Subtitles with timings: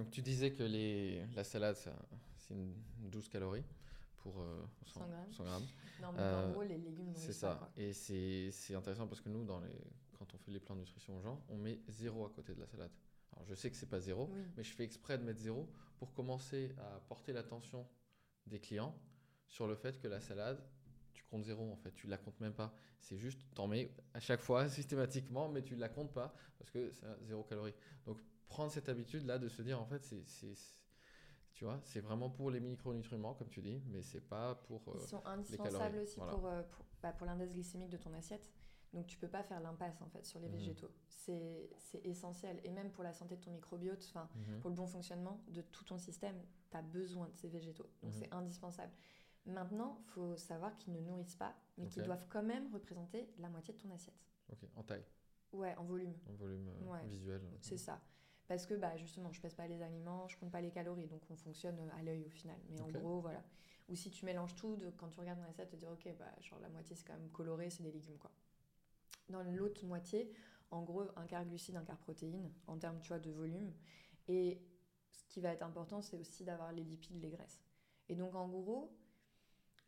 [0.00, 2.72] Donc tu disais que les, la salade, c'est une
[3.10, 3.64] 12 calories
[4.16, 5.32] pour euh, 100, 100 grammes.
[5.32, 5.66] 100 grammes.
[6.00, 7.70] Non, mais Euh, en gros, les légumes C'est pas, ça.
[7.76, 9.68] Et c'est intéressant parce que nous, dans les...
[10.18, 12.60] quand on fait les plans de nutrition aux gens, on met zéro à côté de
[12.60, 12.90] la salade.
[13.34, 14.40] Alors je sais que c'est pas zéro, Oui.
[14.56, 15.68] mais je fais exprès de mettre zéro
[15.98, 17.86] pour commencer à porter l'attention
[18.46, 18.98] des clients
[19.48, 20.64] sur le fait que la salade,
[21.12, 22.72] tu comptes zéro en fait, tu la comptes même pas.
[23.00, 26.90] C'est juste, t'en mets à chaque fois systématiquement, mais tu la comptes pas parce que
[26.90, 27.74] c'est zéro calorie.
[28.06, 28.18] Donc
[28.50, 30.24] prendre cette habitude là de se dire en fait, c'est,
[31.54, 34.82] tu vois, c'est vraiment pour les micronutriments comme tu dis, mais c'est pas pour.
[34.88, 36.32] euh, Ils sont calories, indispensables aussi voilà.
[36.32, 38.50] pour, euh, pour, bah, pour l'index glycémique de ton assiette.
[38.92, 40.54] Donc tu peux pas faire l'impasse en fait sur les Mhm.
[40.56, 40.90] végétaux.
[41.08, 41.70] C'est
[42.02, 42.60] essentiel.
[42.64, 44.58] Et même pour la santé de ton microbiote, enfin mhm.
[44.60, 46.36] pour le bon fonctionnement de tout ton système,
[46.72, 47.88] tu as besoin de ces végétaux.
[48.02, 48.18] Donc Mhm.
[48.20, 48.92] c'est indispensable.
[49.46, 53.72] Maintenant, faut savoir qu'ils ne nourrissent pas, mais qu'ils doivent quand même représenter la moitié
[53.74, 54.20] de ton assiette.
[54.50, 55.04] Ok, en taille,
[55.52, 56.14] Ouais, en volume.
[56.28, 57.06] en volume euh, Ouais.
[57.06, 57.40] visuel.
[57.60, 58.00] C'est ça.
[58.50, 61.22] Parce que bah, justement, je pèse pas les aliments, je compte pas les calories, donc
[61.30, 62.56] on fonctionne euh, à l'œil au final.
[62.68, 63.44] Mais en gros, voilà.
[63.88, 66.26] Ou si tu mélanges tout, de, quand tu regardes ton assiette, te dire ok, bah,
[66.40, 68.32] genre la moitié c'est quand même coloré, c'est des légumes quoi.
[69.28, 70.32] Dans l'autre moitié,
[70.72, 73.72] en gros, un quart glucides, un quart protéines, en termes tu vois, de volume.
[74.26, 74.60] Et
[75.12, 77.62] ce qui va être important, c'est aussi d'avoir les lipides, les graisses.
[78.08, 78.92] Et donc en gros,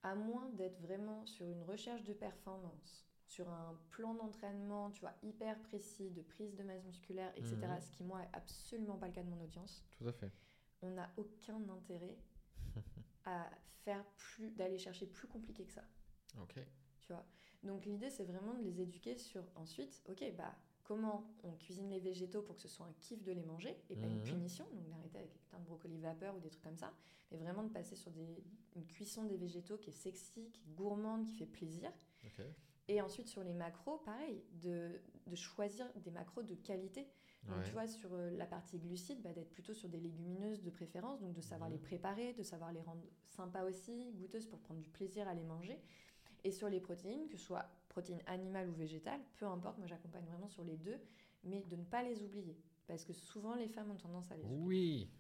[0.04, 5.14] à moins d'être vraiment sur une recherche de performance, sur un plan d'entraînement, tu vois,
[5.22, 7.80] hyper précis, de prise de masse musculaire, etc., Mhm.
[7.80, 10.30] ce qui, moi, est absolument pas le cas de mon audience, Tout à fait.
[10.82, 12.18] on n'a aucun intérêt
[13.24, 13.50] à
[13.84, 15.82] faire plus, d'aller chercher plus compliqué que ça,
[16.42, 16.58] Ok.
[17.00, 17.24] tu vois.
[17.62, 22.00] Donc l'idée, c'est vraiment de les éduquer sur, ensuite, ok, bah, comment on cuisine les
[22.00, 24.24] végétaux pour que ce soit un kiff de les manger et pas une Mhm.
[24.24, 26.92] punition, donc d'arrêter avec un de brocoli vapeur ou des trucs comme ça,
[27.30, 28.44] mais vraiment de passer sur des,
[28.76, 31.90] une cuisson des végétaux qui est sexy, qui est gourmande, qui fait plaisir.
[32.26, 32.42] Ok.
[32.92, 37.08] Et ensuite, sur les macros, pareil, de, de choisir des macros de qualité.
[37.48, 37.64] Donc, Ouais.
[37.64, 41.18] tu vois, sur euh, la partie glucides, bah, d'être plutôt sur des légumineuses de préférence,
[41.22, 41.76] donc de savoir Mhm.
[41.76, 45.42] les préparer, de savoir les rendre sympas aussi, goûteuses pour prendre du plaisir à les
[45.42, 45.80] manger.
[46.44, 50.26] Et sur les protéines, que ce soit protéines animales ou végétales, peu importe, moi j'accompagne
[50.26, 51.00] vraiment sur les deux,
[51.44, 52.58] mais de ne pas les oublier.
[52.86, 54.58] Parce que souvent, les femmes ont tendance à les oublier.
[54.66, 55.10] Oui.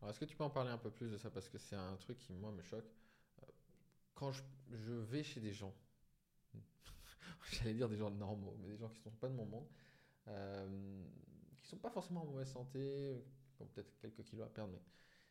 [0.00, 1.30] Alors, est-ce que tu peux en parler un peu plus de ça?
[1.30, 2.84] Parce que c'est un truc qui, moi, me choque.
[3.42, 3.46] Euh,
[4.14, 4.42] Quand je,
[4.72, 5.74] je vais chez des gens,
[7.52, 9.66] j'allais dire des gens normaux, mais des gens qui ne sont pas de mon monde,
[10.28, 11.02] euh,
[11.56, 14.72] qui ne sont pas forcément en mauvaise santé, qui ont peut-être quelques kilos à perdre,
[14.72, 14.82] mais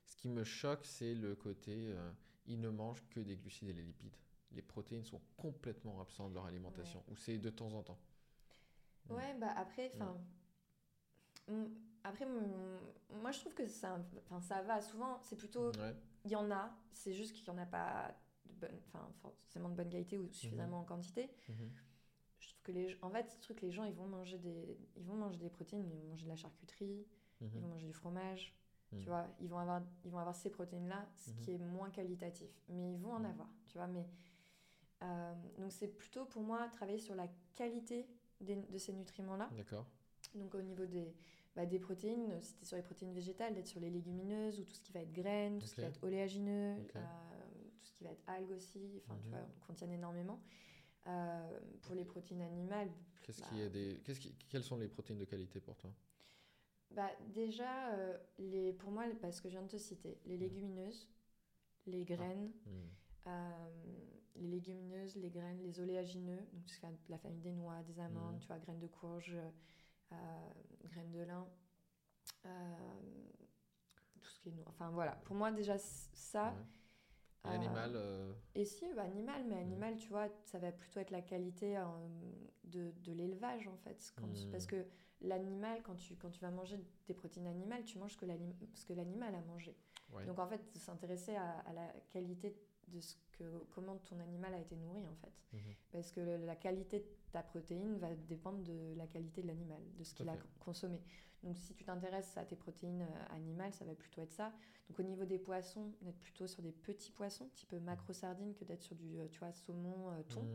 [0.05, 2.11] ce qui me choque, c'est le côté, euh,
[2.45, 4.15] ils ne mangent que des glucides et les lipides.
[4.51, 7.99] Les protéines sont complètement absentes de leur alimentation, ou c'est de temps en temps.
[9.09, 10.17] Ouais, bah après, enfin.
[11.47, 11.69] hum,
[12.03, 12.25] Après,
[13.21, 13.99] moi je trouve que ça,
[14.41, 14.81] ça va.
[14.81, 15.71] Souvent, c'est plutôt.
[15.77, 15.95] Ouais.
[16.23, 18.79] Il y en a, c'est juste qu'il n'y en a pas de bonne,
[19.21, 21.29] forcément de bonne qualité ou suffisamment en quantité.
[22.67, 22.73] Mhm.
[22.73, 25.37] Que les, en fait, ce truc, les gens, ils vont manger des, ils vont manger
[25.37, 27.05] des protéines, ils vont manger de la charcuterie,
[27.41, 27.67] ils vont Mhm.
[27.69, 28.53] manger du fromage.
[28.91, 28.99] Mhm.
[29.01, 31.35] Tu vois, ils vont avoir, ils vont avoir ces protéines-là, ce Mhm.
[31.41, 32.49] qui est moins qualitatif.
[32.69, 33.25] Mais ils vont en Mhm.
[33.25, 33.87] avoir, tu vois.
[33.87, 34.07] Mais
[35.03, 38.07] euh, donc c'est plutôt pour moi travailler sur la qualité
[38.41, 39.49] des- de ces nutriments-là.
[39.55, 39.85] D'accord.
[40.35, 41.13] Donc au niveau des,
[41.55, 44.63] bah, des protéines, si tu es sur les protéines végétales, d'être sur les légumineuses ou
[44.63, 47.01] tout ce qui va être graines, tout ce qui va être oléagineux, euh,
[47.81, 49.33] tout ce qui va être algues aussi, enfin tu Mhm.
[49.35, 50.39] vois, on contient énormément.
[51.07, 52.89] Euh, pour les protéines animales,
[53.21, 53.47] Qu'est-ce Bah.
[53.49, 54.01] qui est des...
[54.03, 54.33] Qu'est-ce qui...
[54.49, 55.91] Quelles sont les protéines de qualité pour toi?
[56.91, 61.07] Bah, déjà, euh, les, pour moi, parce que je viens de te citer, les légumineuses,
[61.87, 62.89] les graines, Mhm.
[63.27, 63.67] euh,
[64.35, 68.39] les légumineuses, les graines, les oléagineux, donc est la famille des noix, des amandes, Mhm.
[68.41, 69.35] tu vois, graines de courge,
[70.85, 71.47] graines de lin,
[74.21, 74.63] tout ce qui est.
[74.67, 76.51] Enfin voilà, pour moi déjà ça.
[76.51, 76.65] Ouais.
[77.45, 79.47] Et euh, animal, euh, Et si, bah, animal, Mm.
[79.47, 81.83] mais animal, tu vois, ça va plutôt être la qualité euh,
[82.65, 84.13] de, de l'élevage, en fait.
[84.17, 84.51] Quand- Mm.
[84.51, 84.85] Parce que
[85.21, 88.55] l'animal, quand tu, quand tu vas manger des protéines animales, tu manges ce que l'anim-
[88.73, 89.75] ce que l'animal a mangé.
[90.13, 90.25] ouais.
[90.25, 92.55] Donc, en fait, s'intéresser à, à la qualité
[92.87, 95.33] de ce que, comment ton animal a été nourri, en fait.
[95.53, 95.73] Mhm.
[95.91, 97.03] Parce que la qualité
[97.35, 101.01] ta protéine va dépendre de la qualité de l'animal, de ce qu'il a consommé.
[101.43, 104.53] Donc si tu t'intéresses à tes protéines euh, animales, ça va plutôt être ça.
[104.87, 108.63] Donc au niveau des poissons, d'être plutôt sur des petits poissons, type macro sardine, que
[108.63, 110.47] d'être sur du euh, tu vois, saumon, euh, thon.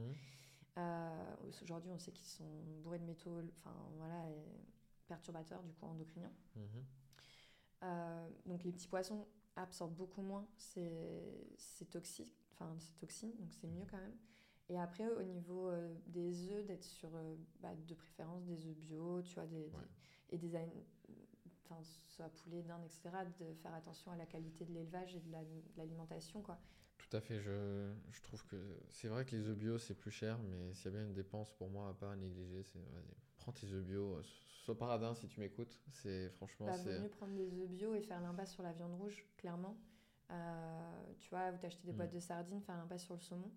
[0.78, 2.48] Euh, Aujourd'hui, on sait qu'ils sont
[2.82, 4.42] bourrés de métaux, enfin voilà, et
[5.06, 6.32] perturbateurs du coup endocriniens.
[7.82, 13.52] Euh, donc les petits poissons absorbent beaucoup moins ces, ces toxiques, enfin ces toxines, donc
[13.52, 14.16] c'est mieux quand même.
[14.70, 18.76] Et après au niveau euh, des œufs, d'être sur euh, bah, de préférence des œufs
[18.76, 19.82] bio, tu vois, des, des- Ouais.
[20.30, 20.56] et des
[21.64, 23.10] enfin soit poulet, dinde, etc.
[23.38, 26.58] De faire attention à la qualité de l'élevage et de la- de l'alimentation quoi.
[26.98, 28.56] Tout à fait, je, je trouve que
[28.90, 31.14] c'est vrai que les œufs bio c'est plus cher, mais s'il y a bien une
[31.14, 32.78] dépense pour moi à pas négliger, c'est
[33.38, 34.14] prends tes œufs bio.
[34.16, 34.22] euh,
[34.64, 35.80] Sois paradin si tu m'écoutes.
[35.90, 37.00] C'est franchement, Bah, vaut c'est.
[37.00, 39.76] mieux prendre des œufs bio et faire l'impasse sur la viande rouge, clairement.
[40.30, 41.96] Euh, tu vois, ou t'acheter des Mm.
[41.96, 43.50] boîtes de sardines, faire l'impasse sur le saumon.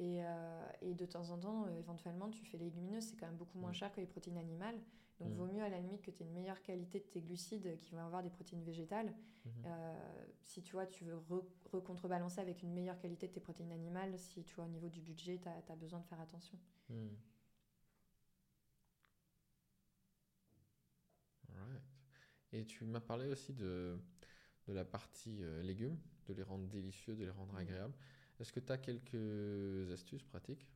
[0.00, 3.26] Et, euh, et de temps en temps, euh, éventuellement, tu fais les légumineuses, c'est quand
[3.26, 3.74] même beaucoup moins Mm.
[3.74, 4.80] cher que les protéines animales.
[5.20, 5.34] Donc, Mm.
[5.34, 7.94] vaut mieux à la limite que tu aies une meilleure qualité de tes glucides qui
[7.94, 9.14] vont avoir des protéines végétales.
[9.44, 9.52] Mhm.
[9.66, 13.72] Euh, si tu vois, tu veux re- recontrebalancer avec une meilleure qualité de tes protéines
[13.72, 16.58] animales, si tu vois, au niveau du budget, tu as, besoin de faire attention.
[16.88, 17.08] Hmm.
[21.54, 21.82] Alright.
[22.52, 23.98] Et tu m'as parlé aussi de,
[24.68, 27.58] de la partie légumes, de les rendre délicieux, de les rendre Mhm.
[27.60, 27.94] agréables.
[28.40, 30.66] Est-ce que tu as quelques astuces pratiques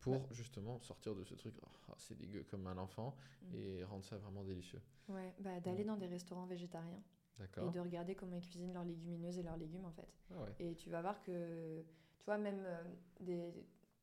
[0.00, 3.54] pour justement sortir de ce truc, oh, c'est dégueu comme un enfant, Mhm.
[3.58, 4.80] et rendre ça vraiment délicieux?
[5.08, 7.02] Ouais, bah, d'aller dans des restaurants végétariens
[7.40, 10.08] et de regarder comment ils cuisinent leurs légumineuses et leurs légumes en fait.
[10.30, 10.54] Ah ouais.
[10.60, 11.82] Et tu vas voir que,
[12.18, 12.82] tu vois, même euh,
[13.20, 13.52] des,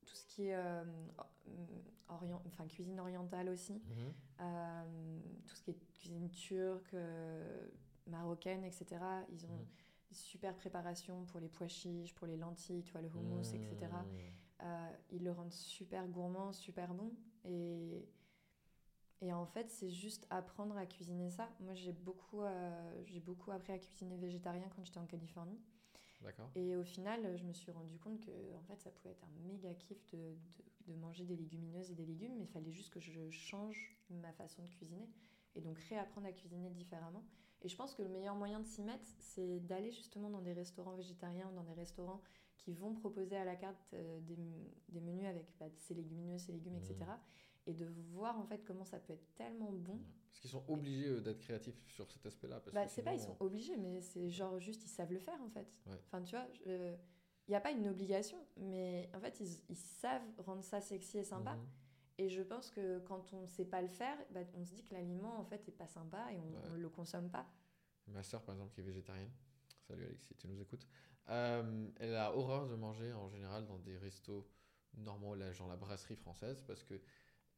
[0.06, 0.84] tout ce qui est euh,
[2.10, 4.14] orient, enfin, cuisine orientale aussi, Mhm.
[4.42, 6.96] euh, tout ce qui est cuisine turque,
[8.08, 8.86] marocaine, etc.,
[9.32, 9.66] ils ont des
[10.12, 13.76] super préparations pour les pois chiches, pour les lentilles, tu vois, le hummus, etc.
[13.82, 14.64] Hmm.
[14.64, 17.12] Euh, ils le rendent super gourmand, super bon.
[17.46, 18.08] Et,
[19.22, 21.50] et en fait, c'est juste apprendre à cuisiner ça.
[21.60, 25.60] Moi, j'ai beaucoup, euh, j'ai beaucoup appris à cuisiner végétarien quand j'étais en Californie.
[26.22, 26.50] D'accord.
[26.56, 29.48] Et au final, je me suis rendu compte que en fait, ça pouvait être un
[29.48, 32.92] méga kiff de, de, de manger des légumineuses et des légumes, mais il fallait juste
[32.92, 35.10] que je change ma façon de cuisiner.
[35.56, 37.24] Et donc, réapprendre à cuisiner différemment.
[37.64, 40.54] Et je pense que le meilleur moyen de s'y mettre, c'est d'aller justement dans des
[40.54, 42.22] restaurants végétariens ou dans des restaurants
[42.58, 44.38] qui vont proposer à la carte euh, des,
[44.90, 46.98] des menus avec bah, ces légumineuses, ces légumes, etc.
[47.68, 49.94] Et de voir en fait comment ça peut être tellement bon.
[49.94, 50.00] Ouais.
[50.30, 52.62] Parce qu'ils sont obligés d'être créatifs sur cet aspect-là.
[52.74, 55.50] Bah, c'est pas, ils sont obligés, mais c'est genre juste, ils savent le faire en
[55.50, 55.68] fait.
[55.86, 56.00] Ouais.
[56.08, 56.98] Enfin, tu vois, il
[57.50, 61.24] n'y a pas une obligation, mais en fait, ils, ils savent rendre ça sexy et
[61.24, 61.56] sympa.
[61.56, 61.68] Mhm.
[62.22, 64.84] Et je pense que quand on ne sait pas le faire, bah, on se dit
[64.84, 66.70] que l'aliment en fait est pas sympa et on Ouais.
[66.72, 67.48] ne le consomme pas.
[68.08, 69.32] Ma soeur, par exemple, qui est végétarienne,
[69.88, 70.88] salut Alexis, tu nous écoutes,
[71.30, 74.48] euh, elle a horreur de manger en général dans des restos
[74.98, 77.02] normaux, là, genre la brasserie française, parce que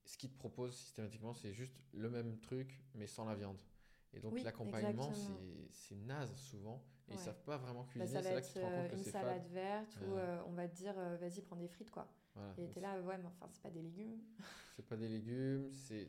[0.06, 3.62] ce qu'ils te proposent systématiquement, c'est juste le même truc, mais sans la viande.
[4.14, 5.12] Et donc Oui, l'accompagnement,
[5.72, 7.24] c'est naze souvent, et ils Ouais.
[7.24, 8.86] savent pas vraiment Bah, cuisiner, ça c'est va là que tu être te rends compte
[8.86, 10.20] euh, que une salade verte ou Ouais.
[10.20, 12.08] euh, on va te dire vas-y prends des frites quoi.
[12.36, 12.54] Voilà.
[12.58, 14.20] Et t'es là ouais mais enfin c'est pas des légumes.
[14.76, 16.08] c'est pas des légumes, c'est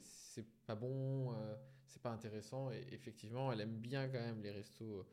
[0.66, 1.54] pas bon, euh,
[1.86, 2.70] c'est pas intéressant.
[2.70, 5.06] Et effectivement, elle aime bien quand même les restos euh,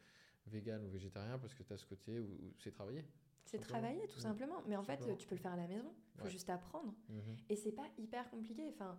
[0.48, 3.06] vegan ou végétariens parce que tu as ce côté où, où c'est travaillé.
[3.44, 4.22] C'est travailler tout Ouais.
[4.22, 4.62] simplement.
[4.68, 5.18] Mais en fait Simplement.
[5.18, 5.94] tu peux le faire à la maison.
[6.18, 6.30] Faut Ouais.
[6.30, 6.94] juste apprendre.
[7.10, 7.38] Mhm.
[7.50, 8.70] Et c'est pas hyper compliqué.
[8.70, 8.98] Enfin,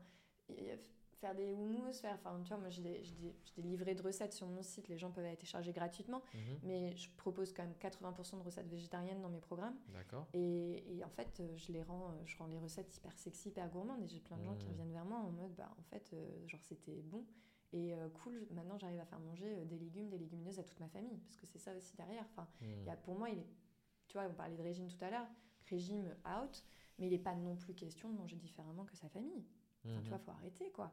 [1.22, 4.02] faire des houmous, faire, enfin, tu vois, moi j'ai des, des, j'ai des livrets de
[4.02, 6.58] recettes sur mon site, les gens peuvent aller télécharger gratuitement, Mhm.
[6.64, 9.76] mais je propose quand même 80% de recettes végétariennes dans mes programmes.
[9.90, 10.26] D'accord.
[10.34, 13.48] Et, et en fait, euh, je les rends, euh, je rends les recettes hyper sexy,
[13.50, 14.02] hyper gourmandes.
[14.02, 14.72] Et j'ai plein de gens qui Mhm.
[14.72, 17.24] reviennent vers moi en mode, bah en fait, euh, genre c'était bon
[17.72, 18.46] et euh, cool.
[18.50, 21.36] Maintenant, j'arrive à faire manger euh, des légumes, des légumineuses à toute ma famille, parce
[21.36, 22.24] que c'est ça aussi derrière.
[22.32, 22.68] Enfin, Mhm.
[22.80, 23.46] il y a, pour moi, il est,
[24.08, 25.28] tu vois, on parlait de régime tout à l'heure,
[25.70, 26.64] régime out,
[26.98, 29.44] mais il n'est pas non plus question de manger différemment que sa famille.
[29.84, 30.92] Enfin, tu vois, faut arrêter, quoi.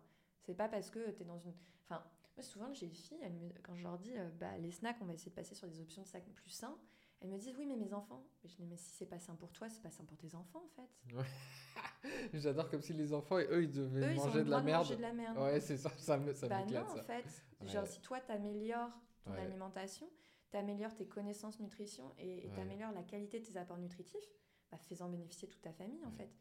[0.50, 1.54] C'est pas parce que tu es dans une.
[1.84, 2.04] Enfin,
[2.36, 4.98] moi, souvent, j'ai des filles, elles me- quand je leur dis, euh, bah, les snacks,
[5.00, 6.76] on va essayer de passer sur des options de snacks plus sains,
[7.22, 8.26] elles me disent, oui, mais mes enfants.
[8.44, 10.34] Mais je dis, mais si c'est pas sain pour toi, c'est pas sain pour tes
[10.34, 10.90] enfants, en fait.
[12.34, 14.82] J'adore comme si les enfants, eux, ils devaient Eux, ils ont manger de la merde.
[14.84, 15.38] manger de la merde.
[15.38, 17.02] Ouais, c'est ça, ça me- ça bah non, ça.
[17.02, 17.26] en fait.
[17.62, 17.68] Ouais.
[17.68, 18.90] Genre, si toi, t'améliores
[19.26, 19.42] ton Ouais.
[19.42, 20.10] alimentation,
[20.50, 24.26] t'améliores tes connaissances nutrition et et t'améliores la qualité de tes apports nutritifs,
[24.72, 26.32] bah, fais-en bénéficier toute ta famille, en fait.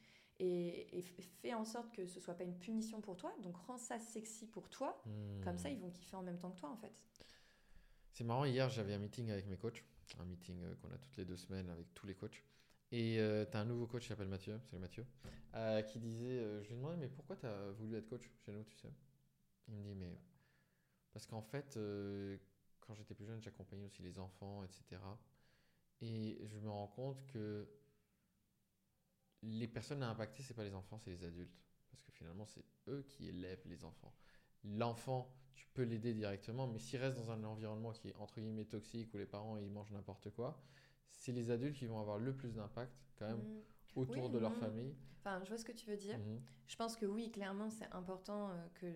[0.40, 1.02] Et,
[1.42, 4.46] fais en sorte que ce soit pas une punition pour toi, donc rends ça sexy
[4.46, 5.02] pour toi,
[5.42, 6.92] comme ça, ils vont kiffer en même temps que toi, en fait.
[8.12, 9.84] C'est marrant, hier j'avais un meeting avec mes coachs,
[10.18, 12.42] un meeting euh, qu'on a toutes les deux semaines avec tous les coachs.
[12.90, 15.04] Et euh, tu as un nouveau coach qui s'appelle Mathieu, c'est Mathieu,
[15.54, 18.30] euh, qui disait, euh, je lui ai demandé, mais pourquoi tu as voulu être coach
[18.44, 18.88] chez nous, tu sais?
[19.68, 20.18] Il me dit, mais
[21.12, 21.78] parce qu'en fait,
[22.80, 25.02] quand j'étais plus jeune, j'accompagnais aussi les enfants, etc.
[26.00, 27.68] Et je me rends compte que
[29.42, 31.56] les personnes à impacter, c'est pas les enfants, c'est les adultes.
[31.90, 34.12] Parce que finalement, c'est eux qui élèvent les enfants.
[34.64, 38.64] L'enfant, tu peux l'aider directement, mais s'il reste dans un environnement qui est entre guillemets
[38.64, 40.60] toxique, où les parents ils mangent n'importe quoi,
[41.08, 43.60] c'est les adultes qui vont avoir le plus d'impact quand même Mm.
[43.96, 44.56] autour Oui, de leur non.
[44.60, 44.94] famille.
[45.20, 46.18] Enfin, je vois ce que tu veux dire.
[46.18, 46.40] Mhm.
[46.66, 48.86] Je pense que oui, clairement, c'est important euh, que.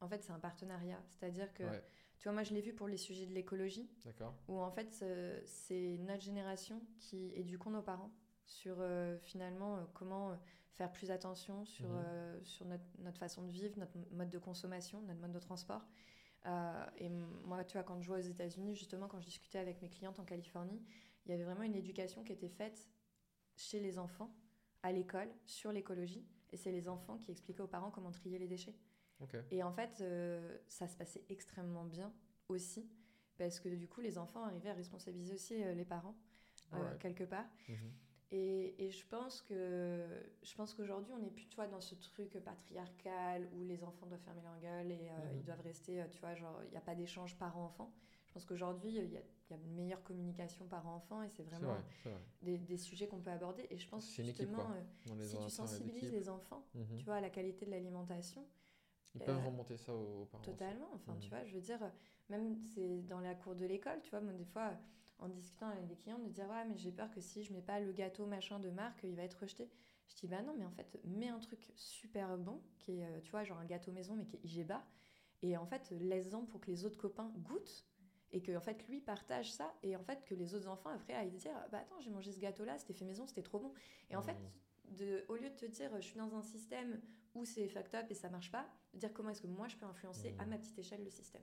[0.00, 1.02] En fait, c'est un partenariat.
[1.08, 1.82] C'est-à-dire que, Ouais.
[2.18, 4.92] tu vois, moi, je l'ai vu pour les sujets de l'écologie, D'accord où en fait,
[5.46, 8.12] c'est notre génération qui éduquons nos parents
[8.46, 10.36] sur euh, finalement euh, comment euh,
[10.72, 12.44] faire plus attention sur, Mhm.
[12.44, 15.86] sur notre, notre façon de vivre, notre mode de consommation, notre mode de transport.
[16.98, 19.88] Et moi, tu vois, quand je vois aux États-Unis, justement, quand je discutais avec mes
[19.88, 20.82] clientes en Californie,
[21.24, 22.86] il y avait vraiment une éducation qui était faite
[23.56, 24.34] chez les enfants,
[24.82, 26.26] à l'école, sur l'écologie.
[26.52, 28.74] Et c'est les enfants qui expliquaient aux parents comment trier les déchets.
[29.52, 30.04] Et en fait,
[30.66, 32.12] ça se passait extrêmement bien
[32.48, 32.90] aussi,
[33.38, 36.16] parce que du coup, les enfants arrivaient à responsabiliser aussi les parents,
[36.72, 36.98] Ouais.
[37.00, 37.46] quelque part.
[37.68, 37.92] Mhm.
[38.32, 40.06] Et, et je pense que
[40.42, 44.06] je pense qu'aujourd'hui, on n'est plus, tu vois, dans ce truc patriarcal où les enfants
[44.06, 45.38] doivent fermer leur gueule et euh, Mhm.
[45.38, 47.92] ils doivent rester, euh, tu vois, genre, il n'y a pas d'échange parent-enfant.
[48.26, 51.44] Je pense qu'aujourd'hui, il y, a- il y a une meilleure communication parent-enfant et c'est
[51.44, 52.18] vraiment vrai, c'est vrai.
[52.42, 53.66] des, des sujets qu'on peut aborder.
[53.70, 56.98] Et je pense équipe, justement, euh, si tu sensibilises les enfants, Mhm.
[56.98, 58.44] tu vois, à la qualité de l'alimentation,
[59.14, 60.42] Ils euh, peuvent remonter ça aux, parents.
[60.42, 60.50] aussi.
[60.50, 60.88] Totalement.
[60.94, 61.20] Enfin, Mhm.
[61.20, 61.78] tu vois, je veux dire,
[62.30, 64.72] même c'est dans la cour de l'école, tu vois, moi, des fois,
[65.18, 67.62] en discutant avec des clients, de dire, ouais, mais j'ai peur que si je mets
[67.62, 69.70] pas le gâteau machin de marque, il va être rejeté.
[70.08, 73.20] Je dis, bah non, mais en fait, mets un truc super bon, qui est, euh,
[73.22, 74.84] tu vois, genre un gâteau maison, mais qui est IG bas.
[75.42, 77.86] Et en fait, laisse-en pour que les autres copains goûtent.
[78.32, 79.72] Et que, en fait, lui partage ça.
[79.82, 82.40] Et en fait, que les autres enfants, après, aillent dire, bah attends, j'ai mangé ce
[82.40, 83.72] gâteau-là, c'était fait maison, c'était trop bon.
[84.10, 84.36] Et en fait,
[84.90, 87.00] de, au lieu de te dire je suis dans un système
[87.34, 89.76] où c'est fucked up et ça marche pas, de dire comment est-ce que moi je
[89.76, 91.42] peux influencer à ma petite échelle le système.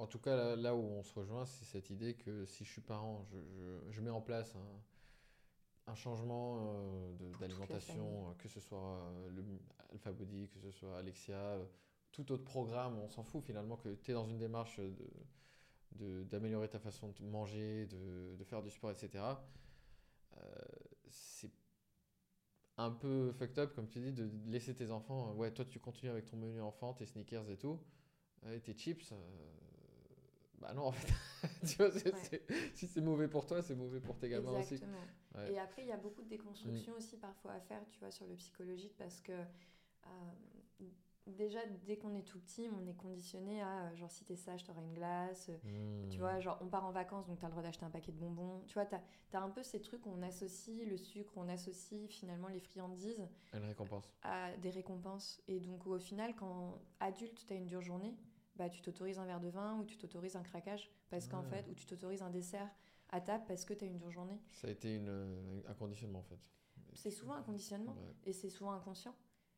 [0.00, 2.70] En tout cas, là, là où on se rejoint, c'est cette idée que si je
[2.72, 8.48] suis parent, je, je- je mets en place un, un changement euh, d'alimentation, euh, que
[8.48, 9.44] ce soit euh, le
[9.92, 11.58] Alpha Body, que ce soit Alexia,
[12.12, 14.80] tout autre programme, on s'en fout finalement que tu es dans une démarche
[15.92, 19.44] d'améliorer ta façon de manger, de, de faire du sport, etc.
[20.38, 20.40] Euh,
[21.10, 21.50] c'est
[22.78, 25.34] un peu fucked up, comme tu dis, de laisser tes enfants.
[25.34, 27.78] Ouais, toi, tu continues avec ton menu enfant, tes sneakers et tout,
[28.50, 29.12] et tes chips.
[29.12, 29.16] euh,
[30.60, 31.12] bah non, en fait.
[31.66, 32.20] tu vois, c'est- Ouais.
[32.30, 34.74] c'est- si c'est mauvais pour toi, c'est mauvais pour tes gamins aussi.
[35.36, 35.52] Ouais.
[35.52, 38.26] Et après, il y a beaucoup de déconstruction aussi parfois à faire, tu vois, sur
[38.26, 40.08] le psychologique, parce que euh,
[41.26, 44.64] déjà, dès qu'on est tout petit, on est conditionné à, euh, genre, si t'es sage,
[44.64, 45.48] t'auras une glace.
[45.50, 46.20] euh, Tu Hmm.
[46.20, 48.62] vois, genre, on part en vacances, donc t'as le droit d'acheter un paquet de bonbons.
[48.66, 49.00] Tu vois, t'as
[49.32, 53.24] as un peu ces trucs où on associe le sucre, on associe finalement les friandises
[53.54, 54.10] Une récompense.
[54.22, 55.40] à des récompenses.
[55.46, 58.16] Et donc, au final, quand adulte, tu as une dure journée,
[58.60, 61.48] bah, tu t'autorises un verre de vin ou tu t'autorises un craquage, parce qu'en Ouais.
[61.48, 62.68] fait, ou tu t'autorises un dessert
[63.08, 64.38] à table parce que tu as une dure journée.
[64.52, 66.38] Ça a été une, euh, un conditionnement en fait.
[66.92, 68.14] C'est souvent un conditionnement Ouais.
[68.26, 69.14] et c'est souvent inconscient.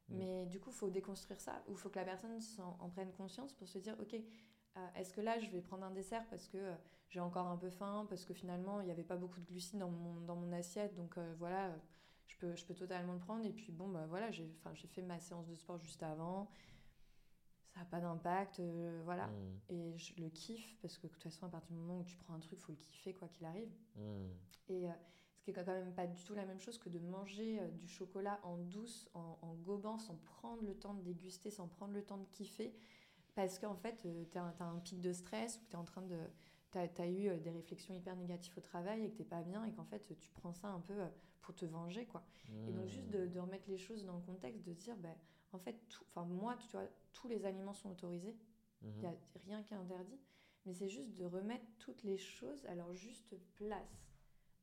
[0.09, 0.17] Mm.
[0.19, 2.39] Mais du coup, il faut déconstruire ça ou il faut que la personne
[2.79, 5.91] en prenne conscience pour se dire ok, euh, est-ce que là, je vais prendre un
[5.91, 6.75] dessert parce que euh,
[7.09, 9.79] j'ai encore un peu faim, parce que finalement, il n'y avait pas beaucoup de glucides
[9.81, 11.75] dans mon, dans mon assiette, donc euh, voilà,
[12.27, 13.45] je peux, je peux totalement le prendre.
[13.45, 14.49] Et puis bon, bah voilà, j'ai
[14.87, 16.49] fait ma séance de sport juste avant,
[17.73, 19.27] ça n'a pas d'impact, euh, voilà.
[19.27, 19.59] Hmm.
[19.71, 22.17] Et je le kiffe parce que de toute façon, à partir du moment où tu
[22.17, 23.71] prends un truc, faut le kiffer quoi qu'il arrive.
[23.97, 24.29] Hmm.
[24.69, 24.93] Et euh,
[25.37, 27.69] ce qui est quand même pas du tout la même chose que de manger euh,
[27.69, 31.95] du chocolat en douce, en, en gobant, sans prendre le temps de déguster, sans prendre
[31.95, 32.75] le temps de kiffer.
[33.35, 36.03] Parce qu'en fait, tu as, un pic de stress ou que tu es en train
[36.03, 36.19] de.
[36.73, 39.73] Tu as, eu des réflexions hyper négatives au travail et que t'es pas bien et
[39.73, 40.95] qu'en fait, tu prends ça un peu
[41.41, 42.05] pour te venger.
[42.05, 42.23] quoi.
[42.69, 45.15] Et donc, juste de, de remettre les choses dans le contexte, de dire, ben,
[45.53, 48.37] en fait, tout, enfin, moi, tu vois, tous les aliments sont autorisés.
[48.83, 48.93] Mhm.
[48.97, 49.15] Il n'y a
[49.47, 50.19] rien qui est interdit.
[50.65, 54.13] Mais c'est juste de remettre toutes les choses à leur juste place.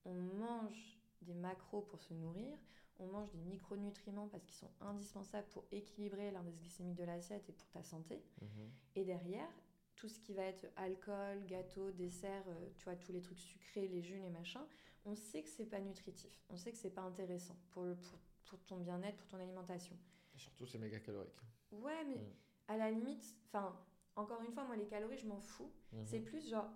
[0.05, 2.57] On mange des macros pour se nourrir,
[2.99, 7.53] on mange des micronutriments parce qu'ils sont indispensables pour équilibrer l'indice glycémique de l'assiette et
[7.53, 8.23] pour ta santé.
[8.41, 8.71] Mhm.
[8.95, 9.49] Et derrière,
[9.95, 13.87] tout ce qui va être alcool, gâteau, dessert, euh, tu vois, tous les trucs sucrés,
[13.89, 14.65] les jus, les machins,
[15.05, 18.19] on sait que c'est pas nutritif, on sait que c'est pas intéressant pour, le, pour,
[18.45, 19.97] pour ton bien-être, pour ton alimentation.
[20.39, 21.35] Surtout, c'est méga calorique.
[21.71, 22.33] Ouais, mais Mm.
[22.69, 23.77] à la limite, enfin,
[24.15, 25.71] encore une fois, moi, les calories, je m'en fous.
[25.93, 26.05] Mhm.
[26.05, 26.69] C'est plus genre,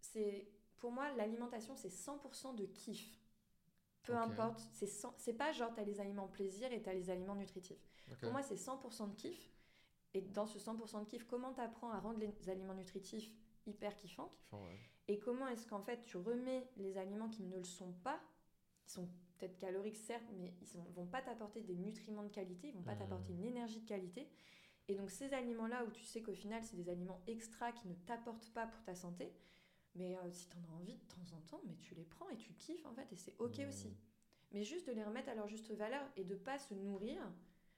[0.00, 3.18] c'est pour moi l'alimentation c'est 100% de kiff.
[4.02, 4.88] Peu importe, c'est
[5.18, 7.86] c'est pas genre t'as les aliments plaisir et t'as les aliments nutritifs.
[8.20, 9.50] Pour moi c'est 100% de kiff.
[10.14, 13.30] Et dans ce 100% de kiff, comment t'apprends à rendre les aliments nutritifs
[13.66, 14.78] hyper kiffants Kiffant, ouais.
[15.08, 18.18] et comment est-ce qu'en fait tu remets les aliments qui ne le sont pas,
[18.90, 22.68] qui sont peut-être caloriques certes, mais ils ne vont pas t'apporter des nutriments de qualité,
[22.68, 22.98] ils vont pas Mhm.
[22.98, 24.28] t'apporter une énergie de qualité.
[24.88, 27.94] Et donc ces aliments-là où tu sais qu'au final c'est des aliments extra qui ne
[27.94, 29.32] t'apportent pas pour ta santé,
[29.94, 32.28] mais euh, si tu en as envie de temps en temps, mais tu les prends
[32.30, 33.68] et tu kiffes en fait et c'est ok Mhm.
[33.68, 33.96] aussi.
[34.52, 37.22] Mais juste de les remettre à leur juste valeur et de pas se nourrir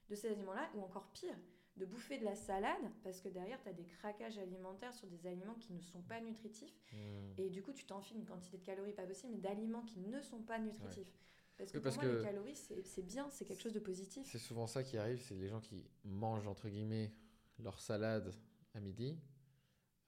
[0.08, 1.36] de ces aliments-là ou encore pire,
[1.76, 5.26] de bouffer de la salade parce que derrière tu as des craquages alimentaires sur des
[5.26, 7.32] aliments qui ne sont pas nutritifs Hmm.
[7.38, 10.20] et du coup, tu t'enfiles une quantité de calories pas possible, mais d'aliments qui ne
[10.20, 11.10] sont pas nutritifs.
[11.56, 14.26] Parce que Oui, pour moi, que- les calories, c'est bien, c'est quelque chose de positif.
[14.30, 17.12] C'est souvent ça qui arrive, c'est les gens qui mangent entre guillemets
[17.58, 18.34] leur salade
[18.74, 19.18] à midi,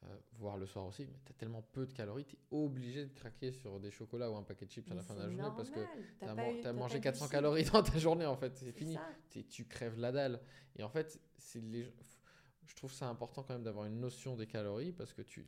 [0.07, 3.53] euh, voire le soir aussi, mais t'as tellement peu de calories, t'es obligé de craquer
[3.53, 5.71] sur des chocolats ou un paquet de chips à la fin de la journée parce
[5.71, 5.81] que
[6.35, 7.33] man- t'as pas mangé de 400 glucides.
[7.33, 8.95] calories dans ta journée en fait, c'est fini.
[9.49, 10.41] tu crèves la dalle.
[10.77, 11.91] Et en fait, c'est les,
[12.67, 15.47] je trouve ça important quand même d'avoir une notion des calories parce que tu,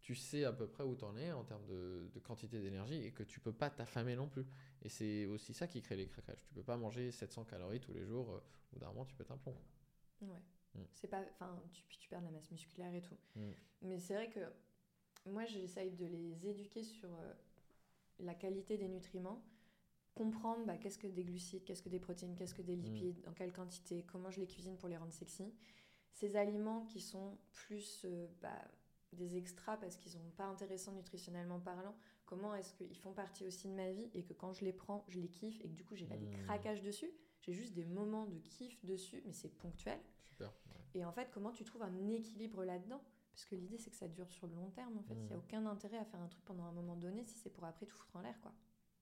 [0.00, 3.12] tu sais à peu près où t'en es en termes de, de quantité d'énergie et
[3.12, 4.46] que tu peux pas t'affamer non plus.
[4.82, 6.44] Et c'est aussi ça qui crée les craquages.
[6.46, 8.40] Tu peux pas manger 700 calories tous les jours, euh,
[8.72, 9.56] bout d'un moment tu pètes un plomb.
[10.22, 10.38] Ouais.
[10.76, 10.86] Mm.
[10.94, 13.16] C'est pas, enfin, tu, tu perds de la masse musculaire et tout.
[13.34, 13.50] Mm.
[13.82, 14.40] Mais c'est vrai que
[15.26, 17.32] moi, j'essaye de les éduquer sur euh,
[18.20, 19.42] la qualité des nutriments,
[20.14, 23.32] comprendre bah, qu'est-ce que des glucides, qu'est-ce que des protéines, qu'est-ce que des lipides, en
[23.32, 25.52] quelle quantité, comment je les cuisine pour les rendre sexy.
[26.12, 28.56] Ces aliments qui sont plus euh, bah,
[29.12, 33.68] des extras parce qu'ils sont pas intéressants nutritionnellement parlant, comment est-ce qu'ils font partie aussi
[33.68, 35.84] de ma vie et que quand je les prends, je les kiffe et que du
[35.84, 36.42] coup, j'ai pas des Mm.
[36.44, 37.10] craquages dessus.
[37.42, 39.98] J'ai juste des moments de kiff dessus, mais c'est ponctuel.
[40.24, 40.50] Super.
[40.96, 43.02] Et en fait, comment tu trouves un équilibre là-dedans?
[43.34, 45.14] Parce que l'idée, c'est que ça dure sur le long terme, en fait.
[45.14, 47.50] Il n'y a aucun intérêt à faire un truc pendant un moment donné si c'est
[47.50, 48.54] pour après tout foutre en l'air, quoi.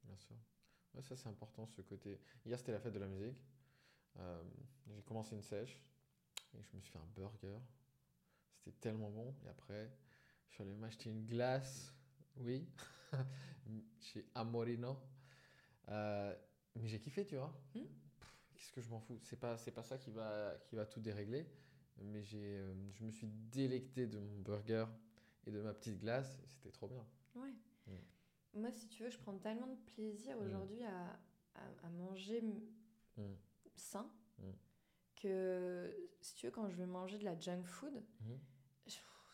[0.02, 0.34] Bien sûr.
[0.92, 2.20] Ouais, ça, c'est important, ce côté.
[2.44, 3.38] Hier, c'était la fête de la musique.
[4.18, 4.42] Euh,
[4.88, 5.80] j'ai commencé une sèche
[6.52, 7.58] et je me suis fait un burger.
[8.56, 9.32] C'était tellement bon.
[9.44, 9.96] Et après,
[10.48, 11.94] je suis allé m'acheter une glace.
[12.38, 12.68] Oui,
[14.00, 14.98] chez Amorino.
[15.90, 16.34] Euh,
[16.74, 17.54] mais j'ai kiffé, tu vois.
[17.76, 17.86] Hmm?
[18.56, 19.20] Qu'est-ce que je m'en fous?
[19.22, 21.46] C'est pas, c'est pas ça qui va, qui va tout dérégler.
[22.02, 24.86] Mais j'ai, euh, je me suis délecté de mon burger
[25.46, 26.40] et de ma petite glace.
[26.46, 27.06] C'était trop bien.
[27.36, 27.52] Ouais.
[28.54, 31.18] Moi, si tu veux, je prends tellement de plaisir aujourd'hui à,
[31.56, 32.42] à, à manger
[33.74, 34.08] sain
[35.16, 38.38] que, si tu veux, quand je vais manger de la junk food, Mhm.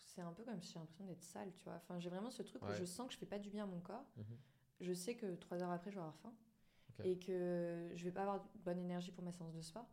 [0.07, 1.75] c'est un peu comme si j'ai l'impression d'être sale, tu vois.
[1.77, 3.67] Enfin, j'ai vraiment ce truc où je sens que je fais pas du bien à
[3.67, 4.05] mon corps.
[4.17, 4.25] Mhm.
[4.81, 6.35] Je sais que trois heures après, je vais avoir faim.
[7.05, 9.89] Et que je vais pas avoir de bonne énergie pour ma séance de sport.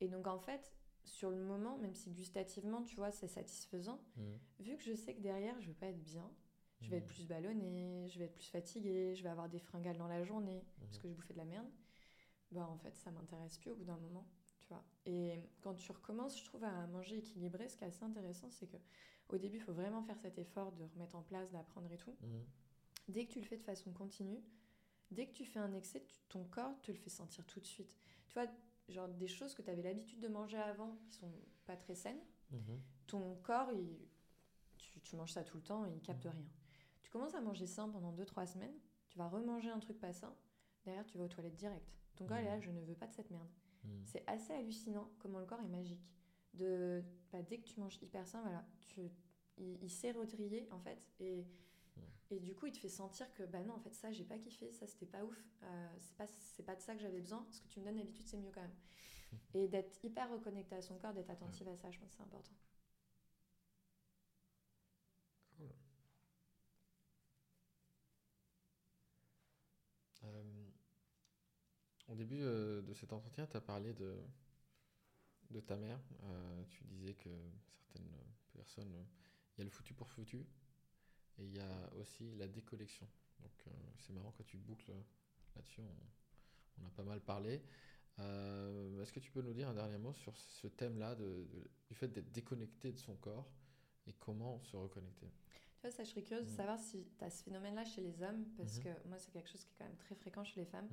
[0.00, 0.72] Et donc, en fait,
[1.08, 4.38] sur le moment, même si gustativement, tu vois, c'est satisfaisant, Mhm.
[4.60, 6.30] vu que je sais que derrière, je vais pas être bien,
[6.80, 9.96] je vais être plus ballonnée, je vais être plus fatiguée, je vais avoir des fringales
[9.98, 11.02] dans la journée parce Mhm.
[11.02, 11.66] que je bouffais de la merde,
[12.52, 14.26] bah en fait, ça m'intéresse plus au bout d'un moment,
[14.60, 14.84] tu vois.
[15.06, 18.66] Et quand tu recommences, je trouve, à manger équilibré, ce qui est assez intéressant, c'est
[18.66, 18.76] que
[19.28, 22.16] au début, il faut vraiment faire cet effort de remettre en place, d'apprendre et tout.
[23.08, 24.42] Dès que tu le fais de façon continue,
[25.10, 27.66] dès que tu fais un excès, tu- ton corps te le fait sentir tout de
[27.66, 27.96] suite.
[28.28, 28.46] Tu vois,
[28.88, 31.32] genre des choses que tu avais l'habitude de manger avant qui sont
[31.66, 32.80] pas très saines, Mhm.
[33.06, 34.08] ton corps, il-
[34.78, 36.32] tu, tu manges ça tout le temps et il capte Mhm.
[36.32, 36.46] rien.
[37.02, 38.74] Tu commences à manger sain pendant 2-3 semaines,
[39.08, 40.34] tu vas remanger un truc pas sain,
[40.84, 41.86] derrière tu vas aux toilettes direct.
[42.16, 42.62] Ton corps est là, Mhm.
[42.62, 43.48] je ne veux pas de cette merde.
[44.04, 46.02] C'est assez hallucinant comment le corps est magique.
[46.52, 49.10] De, bah, dès que tu manges hyper sain, voilà, tu,
[49.56, 50.12] il, il sait
[50.70, 51.46] en fait et.
[52.30, 54.38] Et du coup il te fait sentir que bah non en fait ça j'ai pas
[54.38, 56.26] kiffé, ça c'était pas ouf, euh, c'est pas,
[56.64, 58.62] pas de ça que j'avais besoin, ce que tu me donnes d'habitude c'est mieux quand
[58.62, 58.76] même.
[59.54, 62.22] Et d'être hyper reconnecté à son corps, d'être attentive à ça, je pense que c'est
[62.22, 62.54] important.
[65.56, 65.68] Cool.
[70.24, 70.70] Euh,
[72.08, 74.16] au début euh, de cet entretien, tu as parlé de,
[75.50, 76.00] de ta mère.
[76.70, 77.30] Tu disais que
[77.70, 78.10] certaines
[78.52, 79.06] personnes,
[79.54, 80.46] il y a le foutu pour foutu
[81.38, 83.06] et il y a aussi la déconnexion.
[83.40, 84.92] Donc euh, c'est marrant quand tu boucles
[85.56, 87.62] là-dessus, on, on a pas mal parlé.
[88.20, 92.08] Euh, Est-ce que tu peux nous dire un dernier mot sur ce thème-là du fait
[92.08, 93.48] d'être déconnecté de son corps
[94.06, 95.28] et comment se reconnecter?
[95.80, 96.56] Tu vois, ça, je serais curieuse de Mhm.
[96.56, 98.82] savoir si tu as ce phénomène-là chez les hommes, parce Mhm.
[98.84, 100.88] que moi, c'est quelque chose qui est quand même très fréquent chez les femmes,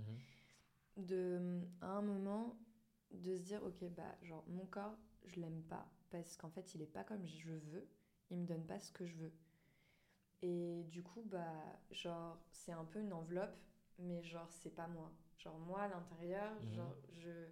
[0.98, 2.58] de, à un moment,
[3.12, 6.82] de se dire, ok, bah, genre, mon corps, je l'aime pas, parce qu'en fait, il
[6.82, 7.88] est pas comme je veux,
[8.30, 9.34] il me donne pas ce que je veux.
[10.42, 13.56] Et du coup, bah, genre, c'est un peu une enveloppe,
[14.00, 15.12] mais genre, c'est pas moi.
[15.38, 16.74] Genre, moi, à l'intérieur, Mhm.
[16.74, 17.48] genre, je...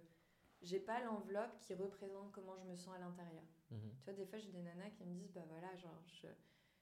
[0.62, 3.42] J'ai pas l'enveloppe qui représente comment je me sens à l'intérieur.
[3.70, 3.90] Mhm.
[4.00, 6.26] Tu vois, des fois, j'ai des nanas qui me disent, bah voilà, genre, je,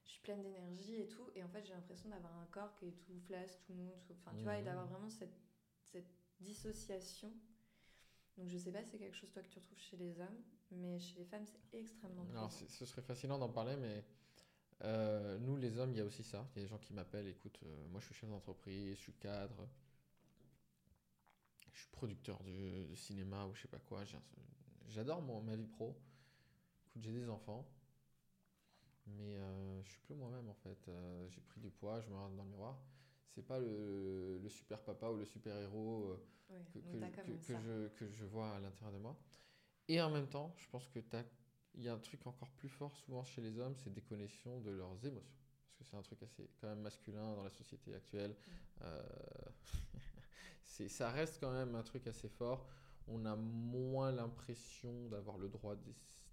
[0.03, 2.87] je suis pleine d'énergie et tout, et en fait, j'ai l'impression d'avoir un corps qui
[2.87, 4.13] est tout flasque, tout mou, tout...
[4.21, 4.65] Enfin, tu vois, et Mhm.
[4.65, 5.35] d'avoir vraiment cette,
[5.81, 6.07] cette
[6.39, 7.33] dissociation.
[8.37, 10.41] Donc, je sais pas si c'est quelque chose, toi, que tu retrouves chez les hommes,
[10.71, 12.39] mais chez les femmes, c'est extrêmement présent.
[12.39, 14.03] Alors, ce serait fascinant d'en parler, mais
[14.83, 16.47] euh, nous, les hommes, il y a aussi ça.
[16.55, 19.01] Il y a des gens qui m'appellent, écoute, euh, moi je suis chef d'entreprise, je
[19.01, 19.67] suis cadre,
[21.73, 24.03] je suis producteur de, de cinéma ou je sais pas quoi.
[24.87, 25.95] J'adore mon- ma vie pro.
[26.87, 27.65] Écoute, j'ai des enfants,
[29.07, 30.77] mais euh, je suis plus moi-même en fait.
[30.87, 32.79] Euh, j'ai pris du poids, je me regarde dans le miroir.
[33.35, 36.17] C'est pas le, le super papa ou le super héros.
[36.49, 36.63] Ouais,
[37.47, 39.17] que, je, que je vois à l'intérieur de moi.
[39.89, 41.23] Et en même temps, je pense que t'as-
[41.75, 44.69] il y a un truc encore plus fort souvent chez les hommes, c'est déconnexion de
[44.71, 45.37] leurs émotions.
[45.65, 48.35] Parce que c'est un truc assez quand même masculin dans la société actuelle.
[48.81, 49.01] Euh,
[50.63, 52.67] c'est, ça reste quand même un truc assez fort.
[53.07, 55.75] On a moins l'impression d'avoir le droit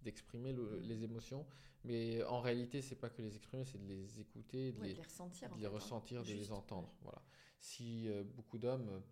[0.02, 0.82] d'exprimer le- Mm.
[0.82, 1.46] les émotions.
[1.84, 4.92] Mais en réalité, c'est pas que les exprimer, c'est de les écouter, de Ouais, les,
[4.94, 5.50] de les ressentir.
[5.50, 6.22] en de les fait, hein.
[6.22, 6.92] de les entendre.
[7.02, 7.22] Voilà.
[7.58, 9.02] Si euh, beaucoup d'hommes,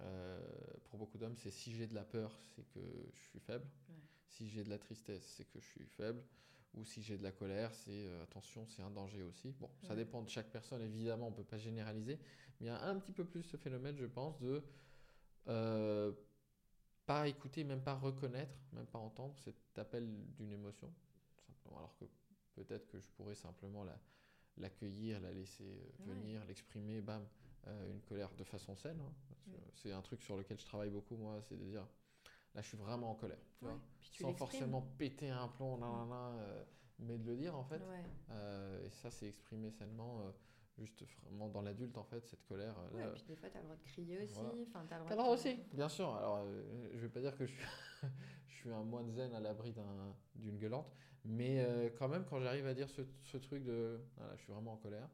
[0.00, 0.40] euh,
[0.84, 2.80] pour beaucoup d'hommes, c'est si j'ai de la peur, c'est que
[3.14, 3.66] je suis faible.
[3.88, 3.94] Ouais.
[4.28, 6.22] Si j'ai de la tristesse, c'est que je suis faible.
[6.74, 9.52] Ou si j'ai de la colère, c'est euh, attention, c'est un danger aussi.
[9.58, 12.18] Bon, ça dépend de chaque personne, évidemment, on peut pas généraliser.
[12.60, 14.62] Mais il y a un petit peu plus ce phénomène, je pense, de.
[15.48, 16.12] euh,
[17.06, 20.92] pas écouter, même pas reconnaître, même pas entendre cet appel d'une émotion.
[21.46, 21.78] Simplement.
[21.78, 22.04] Alors que
[22.54, 23.98] peut-être que je pourrais simplement la,
[24.58, 26.14] l'accueillir, la laisser euh, Ouais.
[26.14, 27.26] venir, l'exprimer, bam,
[27.66, 29.00] euh, une colère de façon saine.
[29.00, 29.12] hein.
[29.74, 31.86] C'est un truc sur lequel je travaille beaucoup, moi, c'est de dire,
[32.54, 33.38] là, je suis vraiment en colère.
[33.58, 33.70] Tu Ouais.
[33.72, 36.64] vois Puis tu sans forcément péter un plomb, nan, nan, nan, euh,
[37.00, 37.78] mais de le dire en fait.
[37.80, 38.04] Ouais.
[38.30, 40.30] Euh, et ça, c'est exprimé sainement, euh,
[40.78, 42.76] juste vraiment dans l'adulte en fait, cette colère.
[42.78, 43.08] euh, Ouais, là.
[43.08, 44.34] et puis des fois, t'as le droit de crier aussi.
[44.34, 44.50] Voilà.
[44.68, 46.14] Enfin, t'as le droit le droit de- aussi, bien sûr.
[46.14, 47.66] Alors, euh, je vais pas dire que je suis,
[48.48, 50.90] je suis un moine zen à l'abri d'un- d'une gueulante,
[51.24, 54.52] mais euh, quand même, quand j'arrive à dire ce, ce truc de, voilà, je suis
[54.52, 55.08] vraiment en colère,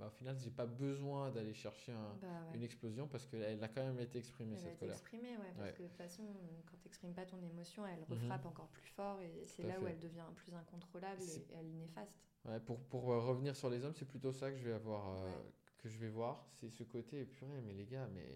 [0.00, 2.56] bah, au final, j'ai pas besoin d'aller chercher un- Bah ouais.
[2.56, 4.94] une explosion parce qu'elle a quand même été exprimée Elle a cette été colère.
[4.96, 5.76] exprimée, ouais, parce Ouais.
[5.76, 6.24] que de toute façon,
[6.66, 8.08] quand tu n'exprimes pas ton émotion, elle Mhm.
[8.22, 11.72] refrappe encore plus fort et c'est là où elle devient plus incontrôlable et, elle est
[11.74, 12.18] néfaste.
[12.46, 15.18] Ouais, pour, pour euh, revenir sur les hommes, c'est plutôt ça que je vais avoir,
[15.18, 15.30] euh,
[15.76, 18.26] que je vais voir, c'est ce côté purée, mais les gars, mais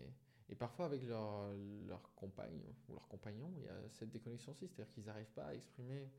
[0.50, 1.50] et parfois avec leur
[1.86, 5.46] leur compagne ou leur compagnon, il y a cette déconnexion aussi, c'est-à-dire qu'ils n'arrivent pas
[5.46, 6.10] à exprimer.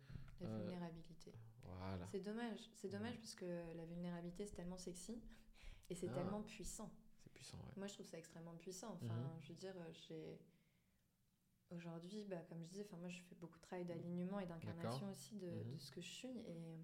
[0.42, 1.32] La Euh, vulnérabilité.
[1.80, 2.06] Voilà.
[2.12, 5.20] C'est dommage, c'est dommage parce que la vulnérabilité c'est tellement sexy
[5.90, 6.14] et c'est Ah.
[6.14, 6.92] tellement puissant.
[7.24, 7.74] C'est puissant, ouais.
[7.78, 8.94] Moi je trouve ça extrêmement puissant.
[9.02, 9.42] Enfin, Mhm.
[9.42, 9.76] je veux dire,
[10.08, 10.40] j'ai.
[11.72, 15.10] Aujourd'hui, bah, comme je disais, enfin, moi je fais beaucoup de travail d'alignement et d'incarnation
[15.10, 15.74] aussi de, Mhm.
[15.74, 16.38] de ce que je suis.
[16.48, 16.78] Et,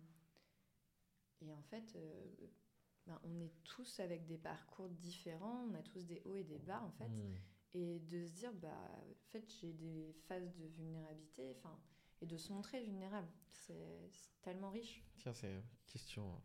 [1.46, 2.26] et en fait, euh,
[3.06, 6.58] ben, on est tous avec des parcours différents, on a tous des hauts et des
[6.60, 7.08] bas en fait.
[7.10, 7.36] Hmm.
[7.74, 11.80] Et de se dire, bah, en fait, j'ai des phases de vulnérabilité, enfin,
[12.22, 13.28] et de se montrer vulnérable.
[13.52, 15.04] C'est tellement riche.
[15.20, 16.42] Tiens, c'est une question,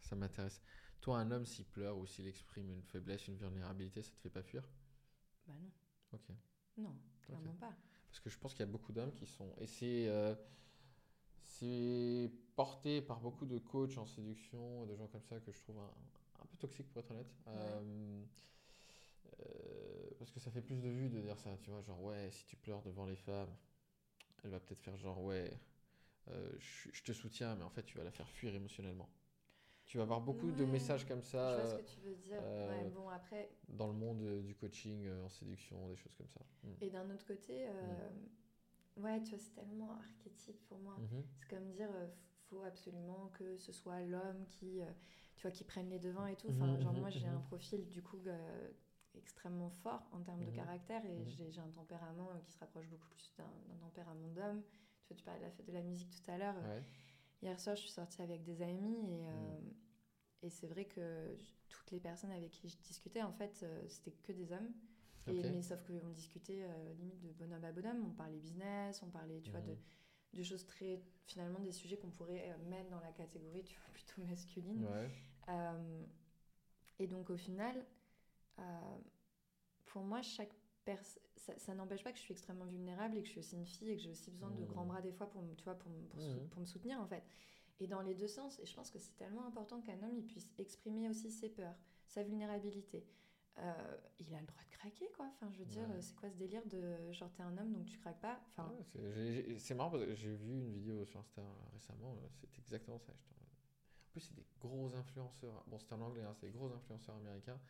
[0.00, 0.62] ça, ça m'intéresse.
[1.02, 4.30] Toi, un homme, s'il pleure ou s'il exprime une faiblesse, une vulnérabilité, ça te fait
[4.30, 4.66] pas fuir?
[5.46, 5.70] Bah non,
[6.12, 6.30] Ok.
[6.78, 7.74] non, clairement pas.
[8.08, 9.54] Parce que je pense qu'il y a beaucoup d'hommes qui sont.
[9.58, 10.08] Et c'est.
[10.08, 10.34] euh,
[11.44, 15.78] c'est porté par beaucoup de coachs en séduction, de gens comme ça que je trouve
[15.78, 15.92] un,
[16.42, 17.34] un peu toxique pour être honnête.
[17.48, 18.22] Euh,
[19.40, 22.30] euh, parce que ça fait plus de vues de dire ça, tu vois, genre ouais,
[22.32, 23.50] si tu pleures devant les femmes,
[24.44, 25.50] elle va peut-être faire genre ouais,
[26.30, 29.10] euh, je, je te soutiens, mais en fait tu vas la faire fuir émotionnellement.
[29.86, 32.42] Tu vas avoir beaucoup de messages comme Je ça vois ce que tu veux dire.
[32.42, 36.28] euh, Ouais, bon, après, dans le monde euh, du coaching en séduction, des choses comme
[36.28, 36.40] ça.
[36.64, 36.70] Mm.
[36.80, 38.08] et d'un autre côté, euh,
[38.96, 40.96] ouais, tu vois, c'est tellement archétype pour moi.
[40.96, 41.24] Mhm.
[41.36, 41.90] C'est comme dire,
[42.48, 44.80] faut absolument que ce soit l'homme qui,
[45.36, 46.48] tu vois, qui prenne les devants et tout.
[46.50, 48.18] Enfin, Mhm, genre mhm, moi, j'ai un profil du coup
[49.14, 50.56] extrêmement fort en termes de Mhm.
[50.56, 51.50] caractère et Mhm.
[51.50, 54.62] j'ai un tempérament euh, qui se rapproche beaucoup plus d'un tempérament d'homme.
[55.02, 56.54] Tu vois, tu parlais de la fête de la musique tout à l'heure.
[56.56, 56.82] Ouais.
[57.42, 59.72] Hier soir, je suis sortie avec des amis et, euh, Mm.
[60.42, 61.36] et c'est vrai que
[61.68, 64.72] toutes les personnes avec qui je discutais, en fait, euh, c'était que des hommes.
[65.26, 69.10] Et, mais sauf qu'on discutait euh, limite de bonhomme à bonhomme, on parlait business, on
[69.10, 69.78] parlait, tu vois, de, Mhm.
[70.34, 74.22] de choses très, finalement, des sujets qu'on pourrait mettre dans la catégorie, tu vois, plutôt
[74.22, 74.86] masculine.
[74.86, 75.10] Ouais.
[76.98, 77.84] Et donc au final,
[79.86, 80.52] pour moi, chaque
[80.84, 83.56] personne, ça, ça n'empêche pas que je suis extrêmement vulnérable et que je suis aussi
[83.56, 85.64] une fille et que j'ai aussi besoin de grands bras des fois pour, me- tu
[85.64, 87.24] vois, pour, me- pour, me soutenir en fait.
[87.80, 90.24] Et dans les deux sens, et je pense que c'est tellement important qu'un homme il
[90.26, 91.74] puisse exprimer aussi ses peurs,
[92.06, 93.06] sa vulnérabilité.
[93.58, 95.26] Euh, il a le droit de craquer quoi.
[95.34, 96.00] Enfin, je veux dire, Ouais.
[96.00, 98.40] c'est quoi ce délire de genre t'es un homme donc tu craques pas?
[98.48, 101.42] Enfin, Ouais, c'est marrant parce que j'ai vu une vidéo sur Insta
[101.72, 103.12] récemment, euh, c'est exactement ça.
[103.12, 105.64] en plus, c'est des gros influenceurs.
[105.68, 107.60] Bon, c'est en anglais, hein, c'est des gros influenceurs américains.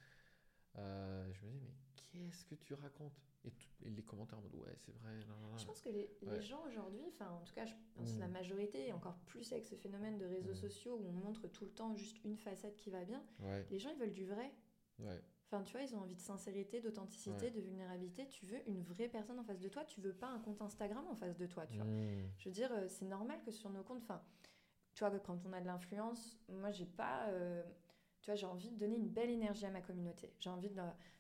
[0.79, 3.13] Euh, je me dis, mais qu'est-ce que tu racontes?
[3.45, 5.13] Et, tout- et les commentaires en mode, ouais, c'est vrai.
[5.57, 6.11] Je pense que les,
[6.43, 8.21] gens aujourd'hui, enfin en tout cas je pense Mm.
[8.21, 10.57] la majorité, et encore plus avec ce phénomène de réseaux Mm.
[10.57, 13.79] sociaux où on montre tout le temps juste une facette qui va bien, Ouais, les
[13.79, 14.53] gens ils veulent du vrai.
[14.99, 15.23] ouais.
[15.47, 17.51] Enfin tu vois, ils ont envie de sincérité, d'authenticité, Ouais.
[17.51, 18.29] de vulnérabilité.
[18.29, 21.05] Tu veux une vraie personne en face de toi, tu veux pas un compte Instagram
[21.09, 21.87] en face de toi, tu vois.
[21.87, 22.31] Mm.
[22.37, 24.23] Je veux dire, euh, c'est normal que sur nos comptes, enfin,
[24.93, 27.63] tu vois, quand on a de l'influence, moi, j'ai pas, euh,
[28.21, 30.33] tu vois, j'ai envie de donner une belle énergie à ma communauté.
[30.41, 30.77] J'ai envie de,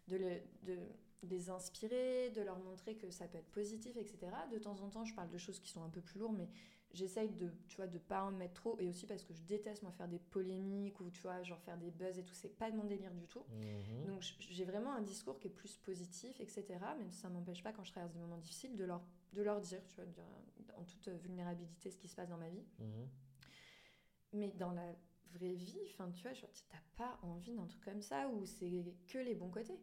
[0.08, 0.78] de, le- de
[1.22, 4.18] les inspirer, de leur montrer que ça peut être positif, etc.
[4.52, 6.48] De temps en temps, je parle de choses qui sont un peu plus lourdes, mais
[6.92, 8.78] j'essaye de, tu vois, de pas en mettre trop.
[8.80, 11.76] Et aussi parce que je déteste, moi, faire des polémiques ou, tu vois, genre faire
[11.78, 12.34] des buzz et tout.
[12.34, 13.44] C'est pas de mon délire du tout.
[13.50, 14.06] Mhm.
[14.06, 16.64] Donc j'ai vraiment un discours qui est plus positif, etc.
[16.98, 19.00] Même si ça m'empêche pas quand je traverse des moments difficiles de leur,
[19.32, 20.24] de leur dire, tu vois, dire,
[20.76, 22.64] en toute vulnérabilité ce qui se passe dans ma vie.
[22.78, 23.08] Mhm.
[24.32, 24.94] Mais dans la
[25.32, 28.84] vraie vie, enfin tu vois, genre, t'as pas envie d'un truc comme ça où c'est
[29.06, 29.78] que les bons côtés.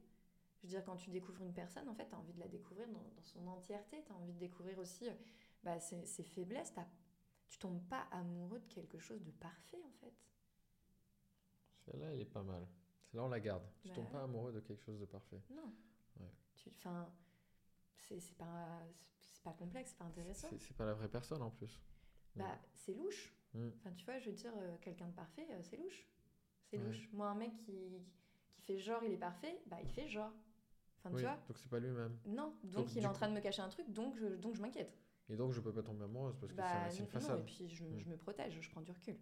[0.59, 2.87] Je veux dire, quand tu découvres une personne, en fait, t'as envie de la découvrir
[2.89, 4.03] dans, dans son entièreté.
[4.07, 5.13] T'as envie de découvrir aussi euh,
[5.63, 6.73] bah, ses, ses faiblesses.
[6.73, 6.87] T'as-
[7.47, 10.13] Tu tombes pas amoureux de quelque chose de parfait, en fait.
[11.85, 12.67] Celle-là, elle est pas mal.
[13.05, 13.63] Celle-là, on la garde.
[13.81, 15.41] Tu Bah tombes pas amoureux de quelque chose de parfait.
[15.51, 15.73] Non.
[16.19, 16.31] Ouais.
[16.55, 17.13] Tu, enfin,
[17.95, 18.81] c'est c'est pas,
[19.21, 20.47] c'est pas complexe, c'est pas intéressant.
[20.49, 21.79] C'est c'est pas la vraie personne en plus.
[22.35, 23.33] Bah, c'est louche.
[23.57, 23.69] Mm.
[23.77, 26.07] Enfin, tu vois, je veux dire, euh, quelqu'un de parfait, euh, c'est louche.
[26.69, 26.83] C'est Ouais.
[26.83, 27.09] louche.
[27.13, 27.73] Moi, un mec qui,
[28.51, 30.31] qui fait genre, il est parfait, bah, il fait genre.
[30.99, 32.17] Enfin, Oui, tu vois donc c'est pas lui-même.
[32.25, 34.55] Non, donc, Donc, il est en train de me cacher un truc, donc je, donc
[34.55, 34.97] je m'inquiète.
[35.29, 37.39] Et donc je peux pas tomber amoureuse parce que Bah, c'est- c'est une non, façade.
[37.39, 37.99] et puis je, Mm.
[37.99, 39.17] je me protège, je prends du recul.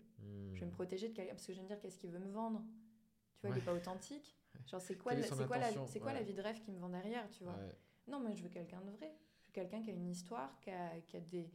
[0.53, 2.19] Je vais me protéger de quelqu'un parce que je vais me dire qu'est-ce qu'il veut
[2.19, 2.63] me vendre?
[3.39, 4.37] Tu vois, il est pas authentique.
[4.67, 6.89] Genre, c'est quoi, c'est quoi, la, c'est quoi la vie de rêve qui me vend
[6.89, 7.57] derrière, tu vois?
[8.07, 9.13] Non, moi je veux quelqu'un de vrai.
[9.41, 11.51] Je veux quelqu'un qui a une histoire, qui a, qui a des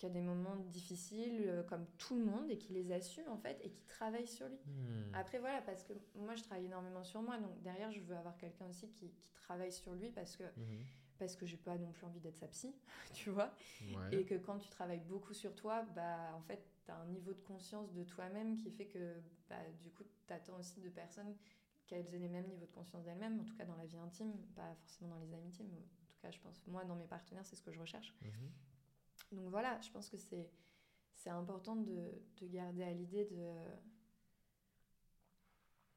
[0.00, 3.36] qui a des moments difficiles euh, comme tout le monde et qui les assume en
[3.36, 4.56] fait et qui travaille sur lui.
[4.64, 5.14] Hmm.
[5.14, 8.36] Après voilà, parce que moi je travaille énormément sur moi, donc derrière je veux avoir
[8.38, 10.84] quelqu'un aussi qui, qui travaille sur lui parce que Mhm.
[11.18, 12.74] parce que j'ai pas non plus envie d'être sa psy,
[13.12, 13.52] tu vois.
[13.94, 14.14] Ouais.
[14.20, 17.34] Et que quand tu travailles beaucoup sur toi, bah, en fait, tu as un niveau
[17.34, 21.36] de conscience de toi-même qui fait que bah, du coup, tu attends aussi de personnes
[21.86, 24.32] qu'elles aient les mêmes niveaux de conscience d'elles-mêmes, en tout cas dans la vie intime,
[24.56, 27.44] pas forcément dans les amitiés, mais en tout cas, je pense, moi, dans mes partenaires,
[27.44, 28.14] c'est ce que je recherche.
[28.22, 28.30] Mhm.
[29.32, 30.50] Donc voilà, je pense que c'est
[31.14, 33.36] c'est important de, de garder à l'idée de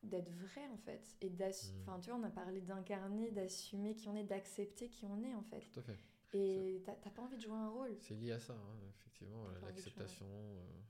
[0.03, 1.81] d'être vrai en fait et Mm.
[1.81, 5.33] enfin tu vois on a parlé d'incarner d'assumer qui on est d'accepter qui on est
[5.33, 5.97] en fait Tout à fait.
[6.33, 9.61] et t'as pas envie de jouer un rôle C'est lié à ça, hein, effectivement, euh,
[9.67, 10.25] l'acceptation.
[10.27, 10.81] euh,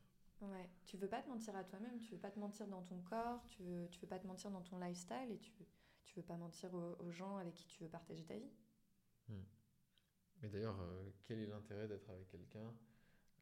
[0.41, 2.99] Ouais, tu veux pas te mentir à toi-même, tu veux pas te mentir dans ton
[3.01, 5.51] corps, tu veux, tu veux pas te mentir dans ton lifestyle et tu
[6.05, 8.51] tu veux pas mentir aux, aux gens avec qui tu veux partager ta vie.
[10.43, 12.73] Mais d'ailleurs, euh, quel est l'intérêt d'être avec quelqu'un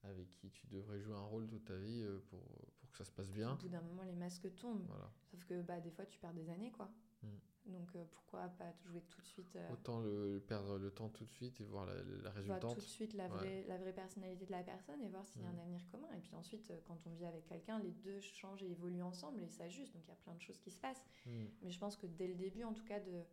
[0.04, 2.40] avec qui tu devrais jouer un rôle toute ta vie euh, pour,
[2.80, 4.86] pour que ça se passe Au bien bout d'un moment, les masques tombent.
[4.88, 5.12] Voilà.
[5.30, 6.90] Sauf que bah, des fois, tu perds des années, quoi.
[7.22, 7.28] Mm.
[7.68, 11.26] Donc euh, pourquoi pas jouer tout de suite euh, Autant le, perdre le temps tout
[11.26, 12.74] de suite et voir la, la voir résultante.
[12.74, 13.30] tout de suite la Ouais.
[13.38, 16.12] vraie, la vraie personnalité de la personne et voir s'il y a un avenir commun.
[16.18, 19.48] Et puis ensuite, quand on vit avec quelqu'un, les deux changent et évoluent ensemble et
[19.50, 19.94] s'ajustent.
[19.94, 21.06] Donc il y a plein de choses qui se passent.
[21.28, 21.46] Hmm.
[21.62, 23.24] Mais je pense que dès le début, en tout cas, de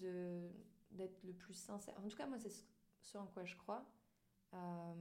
[0.00, 0.50] de-
[0.90, 1.94] d'être le plus sincère.
[1.98, 2.52] En tout cas, moi, c'est
[3.00, 3.84] ce, en quoi je crois.
[4.54, 4.94] Euh,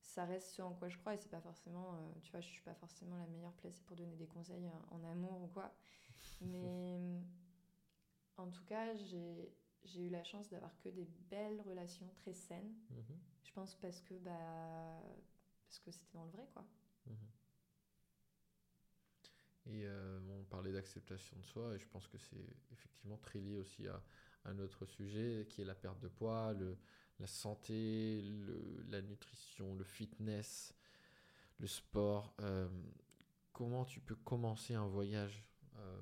[0.00, 2.48] ça reste ce en quoi je crois et c'est pas forcément, euh, tu vois, je
[2.48, 5.74] suis pas forcément la meilleure placée pour donner des conseils euh, en amour ou quoi.
[6.40, 7.00] Mais
[8.36, 9.54] en tout cas, j'ai
[9.96, 12.74] eu la chance d'avoir que des belles relations très saines.
[12.90, 13.18] Mhm.
[13.44, 15.02] Je pense parce que bah
[15.68, 16.64] parce que c'était dans le vrai quoi.
[17.06, 17.16] Mhm.
[19.66, 23.56] Et euh, on parlait d'acceptation de soi, et je pense que c'est effectivement très lié
[23.58, 24.02] aussi à
[24.44, 26.76] un autre sujet qui est la perte de poids, le,
[27.20, 30.74] la santé, le, la nutrition, le fitness,
[31.60, 32.34] le sport.
[32.40, 32.68] Euh,
[33.52, 35.44] comment tu peux commencer un voyage
[35.78, 35.96] euh,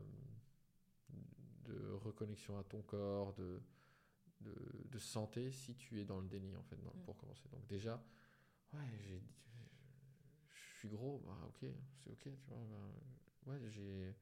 [1.65, 3.61] de reconnexion à ton corps, de,
[4.43, 4.55] de,
[4.91, 7.05] de santé, si tu es dans le déni en fait, dans- Mm.
[7.05, 7.49] pour commencer?
[7.53, 8.03] Donc déjà,
[8.75, 9.23] ouais, j'ai
[10.73, 12.59] je suis gros, bah ok, c'est ok, tu vois.
[12.71, 14.15] bah, ouais, j'ai.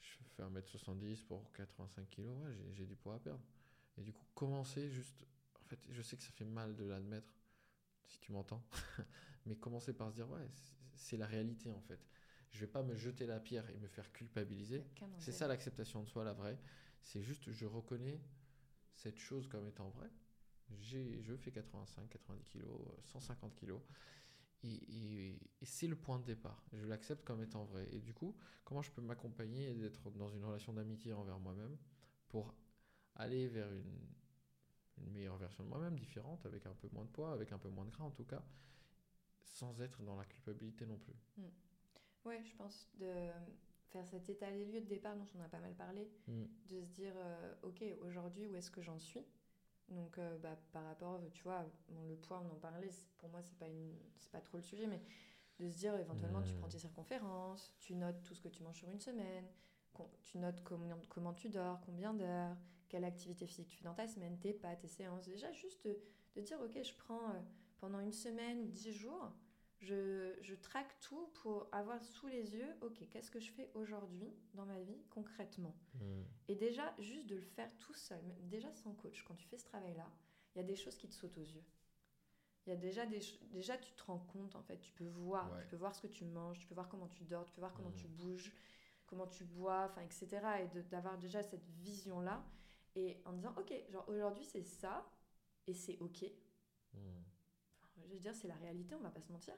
[0.00, 3.42] Je fais 1m70 pour 85 kg, ouais, j'ai- du poids à perdre.
[3.98, 5.24] Et du coup, commencer juste.
[5.60, 7.32] En fait, je sais que ça fait mal de l'admettre,
[8.06, 8.64] si tu m'entends,
[9.46, 10.48] mais commencer par se dire, ouais,
[10.94, 12.00] c'est- la réalité en fait.
[12.50, 14.84] Je vais pas me jeter la pierre et me faire culpabiliser.
[15.18, 16.58] C'est ça l'acceptation de soi, la vraie.
[17.02, 18.20] C'est juste, je reconnais
[18.94, 20.10] cette chose comme étant vraie.
[20.80, 23.80] Je fais 85, 90 kilos, euh, 150 kilos.
[24.62, 26.62] Et, et- et c'est le point de départ.
[26.72, 27.88] Je l'accepte comme étant vrai.
[27.92, 31.76] Et du coup, comment je peux m'accompagner et d'être dans une relation d'amitié envers moi-même
[32.28, 32.54] pour
[33.16, 33.98] aller vers une,
[34.98, 37.68] une meilleure version de moi-même, différente, avec un peu moins de poids, avec un peu
[37.68, 38.42] moins de gras en tout cas,
[39.44, 41.14] sans être dans la culpabilité non plus.
[42.24, 43.30] Ouais, je pense de
[43.88, 46.44] faire cet état des lieux de départ dont on a pas mal parlé, Mm.
[46.68, 49.24] de se dire, euh, ok, aujourd'hui, où est-ce que j'en suis?
[49.90, 53.42] Donc, euh, bah, par rapport, tu vois, bon, le poids, on en parlait, pour moi,
[53.42, 53.94] c'est pas, une...
[54.30, 55.00] pas trop le sujet, mais
[55.58, 56.58] de se dire, éventuellement, tu Mm.
[56.58, 59.44] prends tes circonférences, tu notes tout ce que tu manges sur une semaine,
[60.22, 62.56] tu notes combien, comment tu dors, combien d'heures,
[62.88, 65.26] quelle activité physique tu fais dans ta semaine, tes pas, tes séances.
[65.26, 65.98] Déjà, juste de,
[66.36, 67.40] de dire, ok, je prends euh,
[67.78, 69.32] pendant une semaine dix jours,
[69.80, 74.32] je, je traque tout pour avoir sous les yeux, ok, qu'est-ce que je fais aujourd'hui
[74.54, 76.22] dans ma vie concrètement Mm.
[76.48, 79.64] Et déjà, juste de le faire tout seul, déjà sans coach, quand tu fais ce
[79.64, 80.08] travail-là,
[80.54, 81.64] il y a des choses qui te sautent aux yeux.
[82.66, 85.50] Il y a déjà des déjà tu te rends compte en fait, tu peux voir,
[85.52, 85.60] Ouais.
[85.62, 87.60] tu peux voir ce que tu manges, tu peux voir comment tu dors, tu peux
[87.60, 88.52] voir comment tu bouges,
[89.06, 90.28] comment tu bois, enfin etc.
[90.60, 92.44] Et d'avoir déjà cette vision là
[92.94, 95.10] et en disant ok, genre aujourd'hui c'est ça
[95.66, 96.22] et c'est ok.
[96.94, 96.98] Mm.
[97.82, 99.54] Enfin, je veux dire c'est la réalité, on va pas se mentir.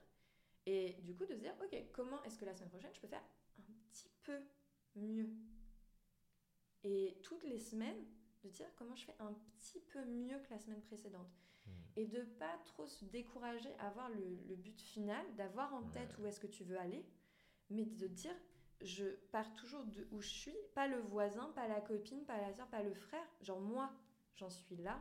[0.67, 3.09] Et du coup de se dire ok, comment est-ce que la semaine prochaine je peux
[3.09, 3.25] faire
[3.59, 4.39] un petit peu
[4.97, 5.29] mieux?
[6.85, 8.05] Et toutes les semaines,
[8.43, 11.31] de dire comment je fais un petit peu mieux que la semaine précédente.
[11.67, 11.71] Mm.
[11.97, 16.17] Et de pas trop se décourager à avoir le, le but final, d'avoir en tête
[16.19, 17.05] où est-ce que tu veux aller,
[17.71, 18.35] mais de dire
[18.85, 22.53] je pars toujours de où je suis, pas le voisin, pas la copine, pas la
[22.53, 23.27] soeur, pas le frère.
[23.41, 23.93] Genre moi,
[24.35, 25.01] j'en suis là.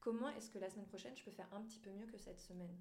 [0.00, 2.40] Comment est-ce que la semaine prochaine je peux faire un petit peu mieux que cette
[2.40, 2.76] semaine?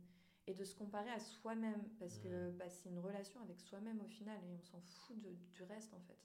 [0.49, 4.07] Et de se comparer à soi-même, parce que bah, c'est une relation avec soi-même au
[4.07, 6.17] final, et on s'en fout de- du reste en fait.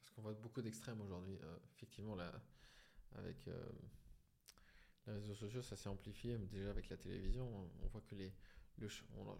[0.00, 1.38] Parce qu'on voit beaucoup d'extrêmes aujourd'hui.
[1.42, 2.32] Euh, effectivement, là,
[3.14, 3.70] avec euh,
[5.06, 6.36] les réseaux sociaux, ça s'est amplifié.
[6.38, 7.46] mais Déjà avec la télévision,
[7.82, 8.32] on, voit que les.
[8.78, 8.88] le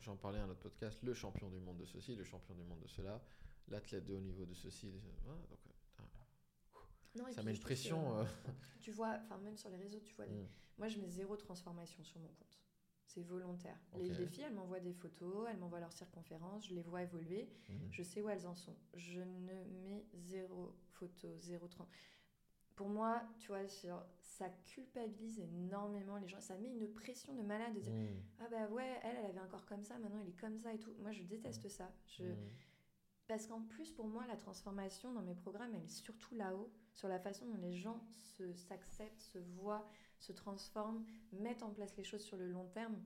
[0.01, 2.81] J'en parlais à notre podcast, le champion du monde de ceci, le champion du monde
[2.81, 3.21] de cela,
[3.69, 4.87] l'athlète de haut niveau de ceci.
[4.93, 5.59] de- voilà, donc,
[7.15, 8.19] Non, et ça puis met une que, pression.
[8.19, 8.25] euh,
[8.81, 10.49] Tu vois, enfin même sur les réseaux, tu vois, les- mm,
[10.79, 12.59] moi je mets zéro transformation sur mon compte.
[13.07, 13.77] C'est volontaire.
[13.99, 17.49] Les, les filles, elles m'envoient des photos, elles m'envoient leurs circonférences, je les vois évoluer,
[17.69, 17.75] mm.
[17.91, 18.75] je sais où elles en sont.
[18.95, 21.87] Je ne mets zéro photo, zéro trans.
[22.75, 26.41] Pour moi, tu vois, genre, ça culpabilise énormément les gens.
[26.41, 29.39] Ça met une pression de malade de dire Mm, Ah bah ouais, elle, elle avait
[29.41, 30.95] un corps comme ça, maintenant elle est comme ça et tout.
[31.01, 31.93] Moi je déteste ça.
[32.07, 32.25] Je...
[33.29, 37.09] Parce qu'en plus, pour moi, la transformation dans mes programmes, elle est surtout là-haut, sur
[37.09, 38.01] la façon dont les gens
[38.37, 42.97] se- s'acceptent, se voient, se transforment, mettent en place les choses sur le long terme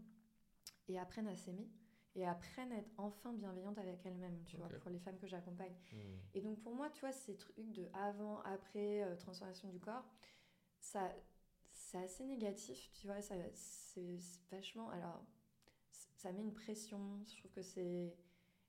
[0.88, 1.70] et apprennent à s'aimer
[2.14, 5.74] et apprennent à être enfin bienveillantes avec elles-mêmes, tu vois, pour les femmes que j'accompagne.
[5.92, 5.96] Mm.
[6.34, 10.04] Et donc pour moi, tu vois, ces trucs de avant, après, euh, transformation du corps,
[10.80, 11.12] ça,
[11.72, 14.88] c'est assez négatif, tu vois, ça, c'est c'est vachement...
[14.90, 15.22] Alors,
[16.16, 18.16] ça met une pression, je trouve que c'est...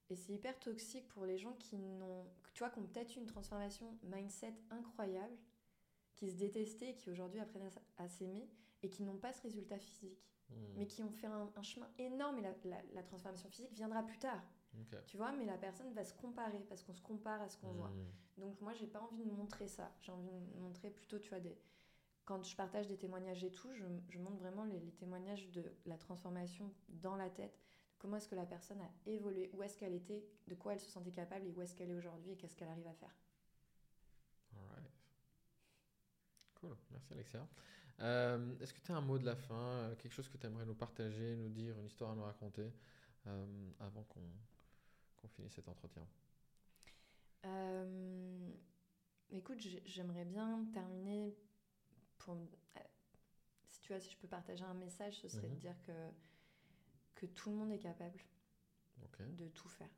[0.10, 2.26] Et c'est hyper toxique pour les gens qui n'ont...
[2.58, 5.38] Tu vois, qui ont peut-être eu une transformation mindset incroyable,
[6.16, 8.50] qui se détestaient qui aujourd'hui apprennent à, s'aimer
[8.82, 10.54] et qui n'ont pas ce résultat physique, Mm.
[10.76, 14.02] mais qui ont fait un, un chemin énorme et la, la- la transformation physique viendra
[14.02, 14.42] plus tard,
[15.06, 17.74] tu vois, mais la personne va se comparer parce qu'on se compare à ce qu'on
[17.74, 17.90] voit.
[17.90, 18.40] Mm.
[18.42, 19.94] Donc moi, j'ai pas envie de montrer ça.
[20.00, 21.56] J'ai envie de montrer plutôt, tu vois, des...
[22.26, 25.64] quand je partage des témoignages et tout, je, je montre vraiment les, les témoignages de
[25.86, 27.67] la transformation dans la tête.
[28.00, 30.90] Comment est-ce que la personne a évolué, où est-ce qu'elle était, de quoi elle se
[30.90, 33.16] sentait capable et où est-ce qu'elle est aujourd'hui et qu'est-ce qu'elle arrive à faire.
[34.56, 34.92] Alright.
[36.56, 37.48] Cool, merci Alexia.
[38.00, 40.46] Euh, Est-ce que tu as un mot de la fin, euh, quelque chose que tu
[40.48, 42.72] aimerais nous partager, nous dire, une histoire à nous raconter
[43.28, 46.08] euh, avant qu'on finisse cet entretien?
[47.46, 48.50] Euh,
[49.30, 51.36] écoute, j'ai- j'aimerais bien terminer
[52.18, 52.38] pour...
[53.68, 55.50] Si tu vois, si je peux partager un message, ce serait Mhm.
[55.50, 55.92] de dire que,
[57.18, 58.20] que tout le monde est capable
[59.20, 59.90] de tout faire.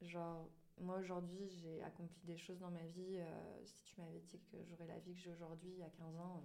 [0.00, 0.50] Genre,
[0.80, 3.18] moi aujourd'hui, j'ai accompli des choses dans ma vie.
[3.18, 6.44] euh, si tu m'avais dit que j'aurais la vie que j'ai aujourd'hui, a 15 ans,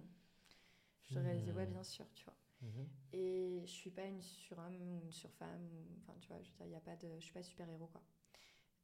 [1.02, 2.36] je t'aurais dit, ouais, bien sûr, tu vois.
[2.60, 2.88] Mhm.
[3.12, 6.66] Et je suis pas une surhomme ou une surfemme, enfin, tu vois, je veux dire,
[6.66, 8.02] y a pas de, je suis pas super-héros, quoi.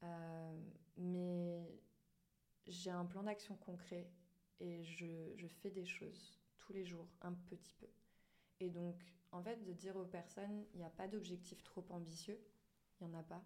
[0.02, 0.60] Euh,
[0.96, 1.80] mais
[2.66, 4.10] j'ai un plan d'action concret
[4.58, 7.88] et je, je fais des choses tous les jours, un petit peu.
[8.60, 8.96] Et donc,
[9.34, 12.40] en fait, de dire aux personnes, il n'y a pas d'objectif trop ambitieux,
[13.00, 13.44] il n'y en a pas.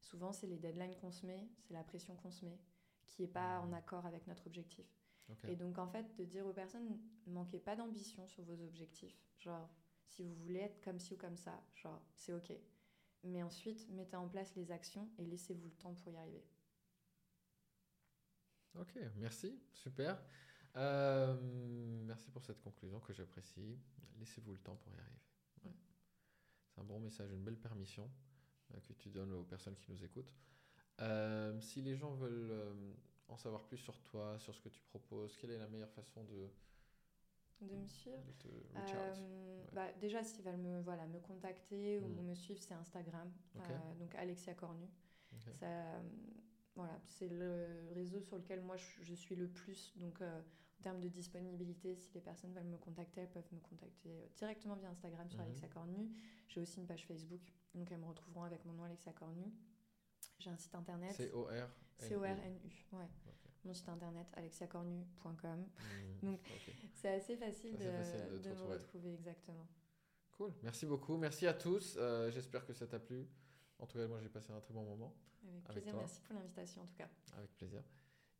[0.00, 2.58] Souvent, c'est les deadlines qu'on se met, c'est la pression qu'on se met,
[3.06, 3.74] qui n'est pas en Mhm.
[3.74, 4.86] accord avec notre objectif.
[5.46, 9.18] Et donc, en fait, de dire aux personnes, manquez pas d'ambition sur vos objectifs.
[9.38, 9.68] Genre,
[10.06, 12.52] si vous voulez être comme ci ou comme ça, genre, c'est OK.
[13.24, 16.44] Mais ensuite, mettez en place les actions et laissez-vous le temps pour y arriver.
[18.74, 20.18] Ok, merci, super.
[20.76, 21.36] Euh,
[22.06, 23.78] merci pour cette conclusion que j'apprécie.
[24.18, 25.20] Laissez-vous le temps pour y arriver.
[25.64, 25.72] Ouais.
[26.68, 28.10] C'est un bon message, une belle permission
[28.74, 30.32] euh, que tu donnes aux personnes qui nous écoutent.
[31.00, 32.52] Euh, si les gens veulent
[33.28, 36.24] en savoir plus sur toi, sur ce que tu proposes, quelle est la meilleure façon
[36.24, 36.48] de,
[37.60, 42.26] De me suivre de Euh, bah, déjà, s'ils veulent me, voilà, me contacter ou Mm.
[42.26, 43.32] me suivre, c'est Instagram.
[43.56, 44.86] Euh, donc, Alexia Cornu.
[45.52, 46.00] Ça, euh,
[46.76, 49.92] voilà, c'est le réseau sur lequel moi je, je suis le plus.
[49.96, 50.20] Donc,
[50.84, 54.76] termes de disponibilité, si les personnes veulent me contacter, elles peuvent me contacter euh, directement
[54.76, 55.44] via Instagram sur Mhm.
[55.46, 56.10] Alexia Cornu.
[56.48, 57.40] J'ai aussi une page Facebook,
[57.74, 59.52] donc elles me retrouveront avec mon nom Alexia Cornu.
[60.38, 61.12] J'ai un site internet.
[61.12, 61.68] C-O-R.
[61.98, 62.96] C-O-R-N-U.
[62.96, 63.08] Ouais.
[63.64, 65.60] Mon site internet, alexiacornu.com.
[65.60, 66.40] Mm, Donc.
[66.92, 69.14] C'est assez facile, de, facile de te de me retrouver.
[69.14, 69.66] exactement.
[70.32, 71.16] Cool, merci beaucoup.
[71.16, 71.96] Merci à tous.
[71.98, 73.26] Euh, J'espère que ça t'a plu.
[73.78, 75.14] En tout cas, moi, j'ai passé un très bon moment.
[75.42, 76.00] Avec Avec plaisir, toi.
[76.00, 77.08] merci pour l'invitation en tout cas.
[77.36, 77.82] Avec plaisir.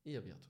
[0.07, 0.49] Et à bientôt.